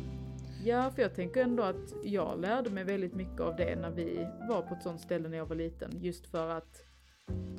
Ja, 0.64 0.90
för 0.90 1.02
jag 1.02 1.14
tänker 1.14 1.42
ändå 1.42 1.62
att 1.62 1.94
jag 2.04 2.40
lärde 2.40 2.70
mig 2.70 2.84
väldigt 2.84 3.14
mycket 3.14 3.40
av 3.40 3.56
det 3.56 3.76
när 3.76 3.90
vi 3.90 4.28
var 4.48 4.62
på 4.62 4.74
ett 4.74 4.82
sånt 4.82 5.00
ställe 5.00 5.28
när 5.28 5.38
jag 5.38 5.46
var 5.46 5.56
liten. 5.56 5.90
Just 6.00 6.26
för 6.26 6.48
att 6.48 6.82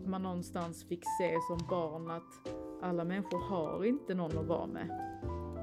man 0.05 0.23
någonstans 0.23 0.83
fick 0.83 1.03
se 1.19 1.37
som 1.47 1.67
barn 1.69 2.11
att 2.11 2.53
alla 2.81 3.03
människor 3.03 3.49
har 3.49 3.85
inte 3.85 4.13
någon 4.13 4.37
att 4.37 4.45
vara 4.45 4.67
med. 4.67 4.89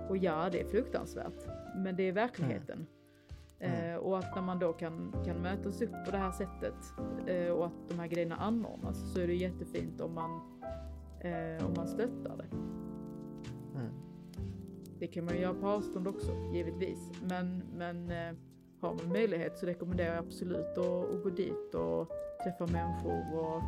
Och 0.08 0.16
ja, 0.16 0.48
det 0.52 0.60
är 0.60 0.68
fruktansvärt. 0.68 1.46
Men 1.76 1.96
det 1.96 2.02
är 2.02 2.12
verkligheten. 2.12 2.76
Mm. 2.76 2.86
Eh, 3.62 3.96
och 3.96 4.18
att 4.18 4.34
när 4.34 4.42
man 4.42 4.58
då 4.58 4.72
kan, 4.72 5.14
kan 5.24 5.36
mötas 5.36 5.82
upp 5.82 6.04
på 6.04 6.10
det 6.10 6.18
här 6.18 6.32
sättet 6.32 6.74
eh, 7.26 7.52
och 7.52 7.66
att 7.66 7.88
de 7.88 7.98
här 7.98 8.06
grejerna 8.06 8.36
anordnas 8.36 9.12
så 9.12 9.20
är 9.20 9.26
det 9.26 9.34
jättefint 9.34 10.00
om 10.00 10.14
man, 10.14 10.30
eh, 11.20 11.66
om 11.66 11.74
man 11.76 11.88
stöttar 11.88 12.36
det. 12.36 12.56
Mm. 13.78 13.92
Det 14.98 15.06
kan 15.06 15.24
man 15.24 15.40
göra 15.40 15.54
på 15.54 15.68
avstånd 15.68 16.08
också, 16.08 16.32
givetvis. 16.54 17.10
Men, 17.28 17.62
men 17.76 18.12
har 18.82 18.94
man 18.94 19.08
möjlighet 19.08 19.58
så 19.58 19.66
rekommenderar 19.66 20.14
jag 20.14 20.24
absolut 20.24 20.78
att, 20.78 21.14
att 21.14 21.22
gå 21.22 21.30
dit 21.30 21.74
och 21.74 22.08
träffa 22.44 22.66
människor 22.66 23.38
och 23.38 23.62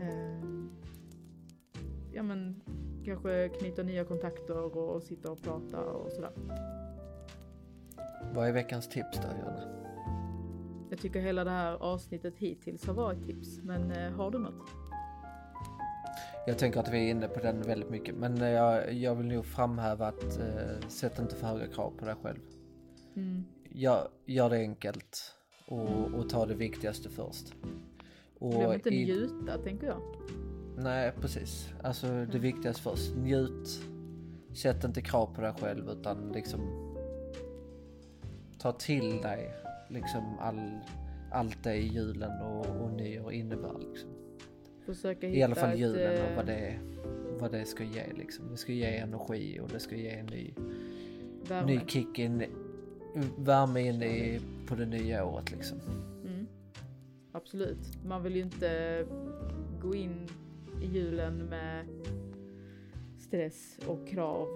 eh, 0.00 0.40
ja 2.12 2.22
men 2.22 2.62
kanske 3.04 3.48
knyta 3.48 3.82
nya 3.82 4.04
kontakter 4.04 4.76
och 4.78 5.02
sitta 5.02 5.32
och 5.32 5.42
prata 5.42 5.80
och 5.80 6.12
sådär. 6.12 6.32
Vad 8.34 8.48
är 8.48 8.52
veckans 8.52 8.88
tips 8.88 9.18
då, 9.18 9.28
Jonna? 9.38 9.62
Jag 10.90 10.98
tycker 10.98 11.20
hela 11.20 11.44
det 11.44 11.50
här 11.50 11.72
avsnittet 11.72 12.34
hittills 12.38 12.86
har 12.86 12.94
varit 12.94 13.26
tips, 13.26 13.58
men 13.62 13.90
eh, 13.92 14.12
har 14.12 14.30
du 14.30 14.38
något? 14.38 14.68
Jag 16.46 16.58
tänker 16.58 16.80
att 16.80 16.92
vi 16.92 17.06
är 17.06 17.10
inne 17.10 17.28
på 17.28 17.40
den 17.40 17.62
väldigt 17.62 17.90
mycket, 17.90 18.14
men 18.14 18.42
eh, 18.42 18.48
jag, 18.48 18.92
jag 18.92 19.14
vill 19.14 19.26
nog 19.26 19.44
framhäva 19.46 20.06
att 20.06 20.38
eh, 20.38 20.88
sätt 20.88 21.18
inte 21.18 21.36
för 21.36 21.46
höga 21.46 21.66
krav 21.66 21.90
på 21.98 22.04
dig 22.04 22.14
själv. 22.22 22.38
Mm. 23.16 23.44
Gör, 23.70 24.08
gör 24.26 24.50
det 24.50 24.56
enkelt 24.58 25.34
och, 25.68 26.14
och 26.14 26.28
ta 26.28 26.46
det 26.46 26.54
viktigaste 26.54 27.08
först. 27.10 27.54
Och 28.38 28.52
Glöm 28.52 28.72
inte 28.72 28.88
i- 28.90 29.04
njuta, 29.04 29.58
tänker 29.58 29.86
jag. 29.86 30.00
Nej, 30.76 31.12
precis. 31.20 31.68
Alltså 31.82 32.06
det 32.06 32.12
Mm. 32.22 32.40
viktigaste 32.40 32.82
först. 32.82 33.16
Njut. 33.16 33.80
Sätt 34.54 34.84
inte 34.84 35.00
krav 35.02 35.26
på 35.34 35.40
dig 35.40 35.52
själv 35.60 35.88
utan 35.88 36.32
liksom 36.32 36.60
ta 38.60 38.72
till 38.72 39.20
dig 39.20 39.54
liksom 39.88 40.38
all, 40.38 40.78
allt 41.30 41.64
det 41.64 41.76
julen 41.76 42.42
och, 42.42 42.66
och 42.66 42.92
nyår 42.92 43.32
innebär 43.32 43.78
liksom. 43.78 44.10
Försöka 44.86 45.26
hitta 45.26 45.38
I 45.38 45.42
alla 45.42 45.54
fall 45.54 45.72
ett, 45.72 45.78
julen 45.78 46.22
och 46.22 46.30
eh, 46.30 46.36
vad 46.36 46.46
det, 46.46 46.78
vad 47.40 47.52
det 47.52 47.64
ska 47.64 47.84
ge 47.84 48.12
liksom. 48.18 48.50
Det 48.50 48.56
ska 48.56 48.72
ge 48.72 48.96
energi 48.96 49.60
och 49.60 49.68
det 49.68 49.80
ska 49.80 49.96
ge 49.96 50.10
en 50.10 50.26
ny, 50.26 50.54
värme. 51.48 51.66
ny 51.66 51.80
kick 51.86 52.18
in, 52.18 52.44
värme 53.38 53.80
in 53.80 54.02
i, 54.02 54.40
på 54.66 54.74
det 54.74 54.86
nya 54.86 55.24
året 55.24 55.50
liksom. 55.50 55.78
Mm. 56.24 56.46
Absolut. 57.32 58.04
Man 58.04 58.22
vill 58.22 58.36
ju 58.36 58.42
inte 58.42 59.04
gå 59.80 59.94
in 59.94 60.28
i 60.82 60.86
julen 60.86 61.36
med 61.36 61.86
stress 63.30 63.78
och 63.86 64.08
krav 64.08 64.48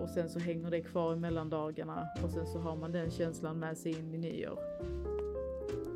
och 0.00 0.08
sen 0.08 0.28
så 0.28 0.38
hänger 0.38 0.70
det 0.70 0.80
kvar 0.80 1.12
i 1.14 1.16
mellandagarna 1.16 2.08
och 2.24 2.30
sen 2.30 2.46
så 2.46 2.58
har 2.58 2.76
man 2.76 2.92
den 2.92 3.10
känslan 3.10 3.58
med 3.58 3.78
sig 3.78 3.98
in 3.98 4.14
i 4.14 4.18
nyår. 4.18 4.58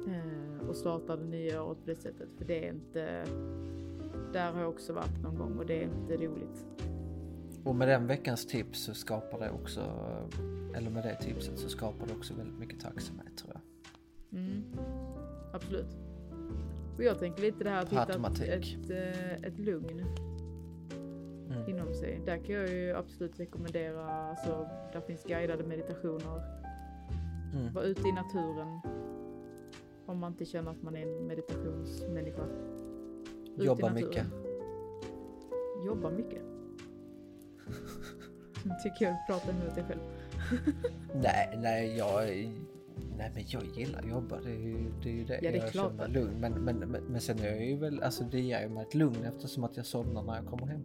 Eh, 0.08 0.68
och 0.68 0.76
startar 0.76 1.16
det 1.16 1.24
nya 1.24 1.62
året 1.62 1.78
på 1.78 1.90
det 1.90 1.96
sättet 1.96 2.28
för 2.38 2.44
det 2.44 2.66
är 2.66 2.72
inte 2.72 3.24
där 4.32 4.52
har 4.52 4.60
jag 4.60 4.68
också 4.68 4.92
varit 4.92 5.22
någon 5.22 5.38
gång 5.38 5.58
och 5.58 5.66
det 5.66 5.78
är 5.78 5.82
inte 5.82 6.16
roligt. 6.16 6.66
Och 7.64 7.74
med 7.74 7.88
den 7.88 8.06
veckans 8.06 8.46
tips 8.46 8.80
så 8.80 8.94
skapar 8.94 9.38
det 9.38 9.50
också, 9.50 9.80
eller 10.74 10.90
med 10.90 11.04
det 11.04 11.14
tipset 11.14 11.58
så 11.58 11.68
skapar 11.68 12.06
det 12.06 12.12
också 12.12 12.34
väldigt 12.34 12.58
mycket 12.58 12.80
tacksamhet 12.80 13.36
tror 13.36 13.52
jag. 13.52 13.62
Mm. 14.40 14.64
Absolut. 15.52 15.96
Och 16.96 17.04
jag 17.04 17.18
tänker 17.18 17.42
lite 17.42 17.64
det 17.64 17.70
här 17.70 17.82
att 17.82 17.92
hitta 17.92 18.44
ett, 18.44 18.64
ett, 18.64 18.90
eh, 18.90 19.32
ett 19.32 19.58
lugn 19.58 20.25
Mm. 21.50 21.70
inom 21.70 21.94
sig. 21.94 22.20
Där 22.26 22.38
kan 22.38 22.54
jag 22.54 22.68
ju 22.68 22.92
absolut 22.96 23.40
rekommendera, 23.40 24.06
alltså 24.06 24.68
där 24.92 25.00
finns 25.00 25.24
guidade 25.24 25.64
meditationer. 25.64 26.42
Mm. 27.54 27.72
Var 27.72 27.82
ute 27.82 28.08
i 28.08 28.12
naturen. 28.12 28.80
Om 30.06 30.18
man 30.18 30.32
inte 30.32 30.44
känner 30.44 30.70
att 30.70 30.82
man 30.82 30.96
är 30.96 31.02
en 31.02 31.26
meditationsmänniska. 31.26 32.42
Ut 33.56 33.64
Jobba 33.64 33.92
mycket. 33.92 34.26
Jobba 35.86 36.10
mycket. 36.10 36.42
Tycker 38.82 39.04
jag 39.04 39.26
pratar 39.26 39.50
emot 39.50 39.74
dig 39.74 39.84
själv. 39.84 40.00
Nej, 41.14 41.58
nej, 41.62 41.96
jag, 41.96 42.26
nej 43.16 43.30
men 43.34 43.44
jag 43.46 43.64
gillar 43.64 43.98
att 43.98 44.08
jobba. 44.08 44.40
Det 44.40 44.50
är 44.50 44.58
ju 44.58 44.92
det, 45.02 45.08
är 45.08 45.14
ju 45.14 45.24
det. 45.24 45.38
Ja, 45.42 45.50
det 45.50 45.58
är 45.58 45.62
jag 45.62 45.72
klart 45.72 45.90
känner 45.90 46.08
lugn. 46.08 46.40
Men, 46.40 46.52
men, 46.52 46.78
men, 46.78 47.04
men 47.04 47.20
sen 47.20 47.38
är 47.38 47.46
jag 47.46 47.66
ju 47.66 47.76
väl, 47.76 48.02
alltså 48.02 48.24
det 48.24 48.40
ger 48.40 48.60
ju 48.62 48.68
mig 48.68 48.82
ett 48.82 48.94
lugn 48.94 49.24
eftersom 49.24 49.64
att 49.64 49.76
jag 49.76 49.86
somnar 49.86 50.22
när 50.22 50.36
jag 50.36 50.46
kommer 50.46 50.66
hem. 50.66 50.82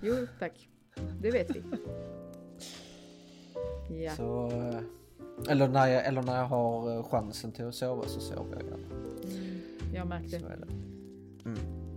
Jo, 0.00 0.26
tack. 0.38 0.68
Det 1.20 1.30
vet 1.30 1.56
vi. 1.56 1.62
Ja, 4.04 4.10
Så, 4.16 4.50
eh, 4.50 4.78
eller, 5.52 5.68
när 5.68 5.86
jag, 5.86 6.06
eller 6.06 6.22
när 6.22 6.36
jag 6.36 6.44
har 6.46 6.96
eh, 6.96 7.02
chansen 7.04 7.52
till 7.52 7.64
att 7.64 7.74
sova 7.74 8.02
så 8.06 8.20
sover 8.20 8.52
jag 8.56 8.62
gärna. 8.62 8.86
mm, 9.24 9.60
jag 9.94 10.06
märkte. 10.06 10.38
Det. 10.38 10.66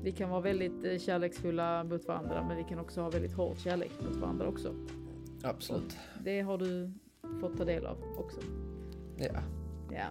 Vi 0.03 0.11
kan 0.11 0.29
vara 0.29 0.41
väldigt 0.41 0.83
eh, 0.85 0.97
kärleksfulla 0.97 1.83
mot 1.83 2.07
varandra, 2.07 2.45
men 2.47 2.57
vi 2.57 2.63
kan 2.63 2.79
också 2.79 3.01
ha 3.01 3.09
väldigt 3.09 3.33
hård 3.33 3.57
kärlek 3.57 3.91
mot 4.09 4.17
varandra 4.17 4.47
också. 4.47 4.73
Absolut. 5.43 5.97
Det 6.23 6.41
har 6.41 6.57
du 6.57 6.91
fått 7.41 7.57
ta 7.57 7.65
del 7.65 7.85
av 7.85 7.97
också. 8.17 8.39
Ja. 9.17 9.41
Ja, 9.91 10.05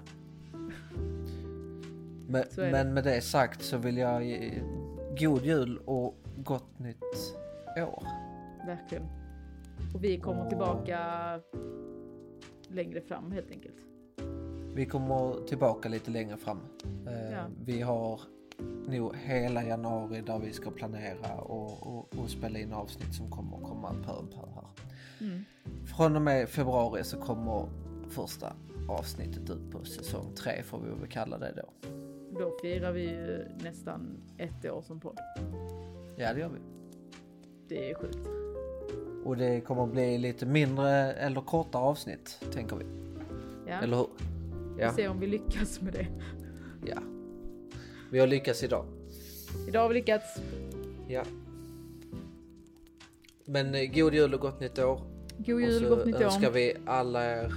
Men, 2.28 2.44
men 2.56 2.94
med 2.94 3.04
det 3.04 3.20
sagt 3.20 3.62
så 3.62 3.76
vill 3.78 3.96
jag 3.96 4.24
ge 4.24 4.62
god 5.18 5.44
jul 5.44 5.78
och 5.84 6.14
gott 6.36 6.78
nytt 6.78 7.34
år. 7.82 8.04
verkligen. 8.66 9.04
Och 9.94 10.04
vi 10.04 10.20
kommer 10.20 10.48
tillbaka 10.48 11.00
längre 12.68 13.00
fram 13.00 13.32
helt 13.32 13.50
enkelt. 13.50 13.76
Vi 14.74 14.86
kommer 14.86 15.46
tillbaka 15.46 15.88
lite 15.88 16.10
längre 16.10 16.36
fram. 16.36 16.60
Eh, 17.06 17.32
Ja. 17.32 17.44
Vi 17.64 17.80
har 17.80 18.20
nog 18.88 19.16
hela 19.16 19.64
januari 19.64 20.20
där 20.20 20.38
vi 20.38 20.52
ska 20.52 20.70
planera 20.70 21.34
och, 21.34 21.86
och, 21.86 22.18
och 22.18 22.30
spela 22.30 22.58
in 22.58 22.72
avsnitt 22.72 23.14
som 23.14 23.30
kommer 23.30 23.58
komma 23.58 23.94
pö 24.06 24.12
om 24.12 24.26
pö 24.28 24.46
här. 24.54 24.68
Mm. 25.20 25.44
Från 25.96 26.16
och 26.16 26.22
med 26.22 26.48
februari 26.48 27.04
så 27.04 27.20
kommer 27.20 27.68
första 28.08 28.52
avsnittet 28.88 29.50
ut 29.50 29.70
på 29.70 29.84
säsong 29.84 30.34
tre 30.34 30.62
får 30.62 30.78
vi 30.78 31.00
väl 31.00 31.08
kalla 31.08 31.38
det 31.38 31.52
då. 31.56 31.88
Då 32.38 32.58
firar 32.62 32.92
vi 32.92 33.02
ju 33.02 33.44
nästan 33.62 34.20
ett 34.38 34.64
år 34.70 34.82
som 34.82 35.00
podd. 35.00 35.18
Ja 36.16 36.34
det 36.34 36.40
gör 36.40 36.48
vi. 36.48 36.77
Det 37.68 37.90
är 37.90 37.94
sjukt. 37.94 38.18
Och 39.24 39.36
det 39.36 39.60
kommer 39.60 39.84
att 39.84 39.92
bli 39.92 40.18
lite 40.18 40.46
mindre 40.46 41.12
eller 41.12 41.40
kortare 41.40 41.82
avsnitt 41.82 42.40
tänker 42.52 42.76
vi. 42.76 42.84
Ja, 43.66 43.74
Eller 43.82 43.96
hur? 43.96 44.06
vi 44.76 44.82
Ja. 44.82 44.92
ser 44.92 45.08
om 45.08 45.20
vi 45.20 45.26
lyckas 45.26 45.80
med 45.80 45.92
det. 45.92 46.06
ja. 46.86 46.98
Vi 48.10 48.18
har 48.18 48.26
lyckats 48.26 48.62
idag. 48.62 48.84
Idag 49.68 49.80
har 49.82 49.88
vi 49.88 49.94
lyckats. 49.94 50.40
Ja. 51.08 51.22
Men 53.44 53.74
eh, 53.74 53.90
god 53.94 54.14
jul 54.14 54.34
och 54.34 54.40
gott 54.40 54.60
nytt 54.60 54.78
år. 54.78 55.00
God 55.38 55.60
jul 55.60 55.68
och 55.68 55.74
och 55.76 55.88
så 55.88 55.96
gott 55.96 56.06
nytt 56.06 56.20
önskar 56.20 56.48
år. 56.48 56.52
vi 56.52 56.74
alla 56.86 57.24
er 57.24 57.52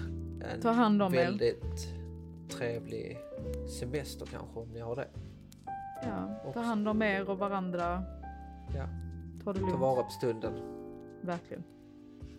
en 0.53 0.61
Ta 0.61 0.71
hand 0.71 1.01
om 1.01 1.13
er. 1.13 1.17
väldigt 1.17 1.87
trevlig 2.49 3.17
semester 3.79 4.25
kanske 4.25 4.59
om 4.59 4.67
ni 4.73 4.79
har 4.79 4.95
det. 4.95 5.07
Ja, 6.03 6.41
ta 6.53 6.59
hand 6.59 6.87
om 6.87 7.01
er 7.01 7.29
och 7.29 7.37
varandra. 7.37 8.03
Ja. 8.75 8.87
Ta 9.43 9.53
det 9.53 9.59
Ta 9.59 9.65
lugnt. 9.65 9.81
vara 9.81 10.03
på 10.03 10.09
stunden. 10.11 10.53
Verkligen. 11.21 11.63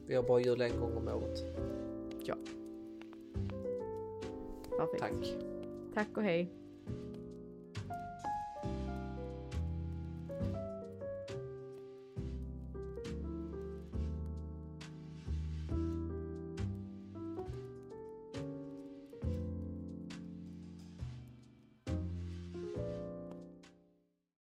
Vi 0.06 0.14
har 0.14 0.22
bara 0.22 0.40
jul 0.40 0.60
en 0.60 0.80
gång 0.80 0.96
om 0.96 1.08
året. 1.08 1.38
Perfekt. 4.78 5.00
Tack. 5.00 5.36
Tack 5.94 6.16
och 6.16 6.22
hej. 6.22 6.62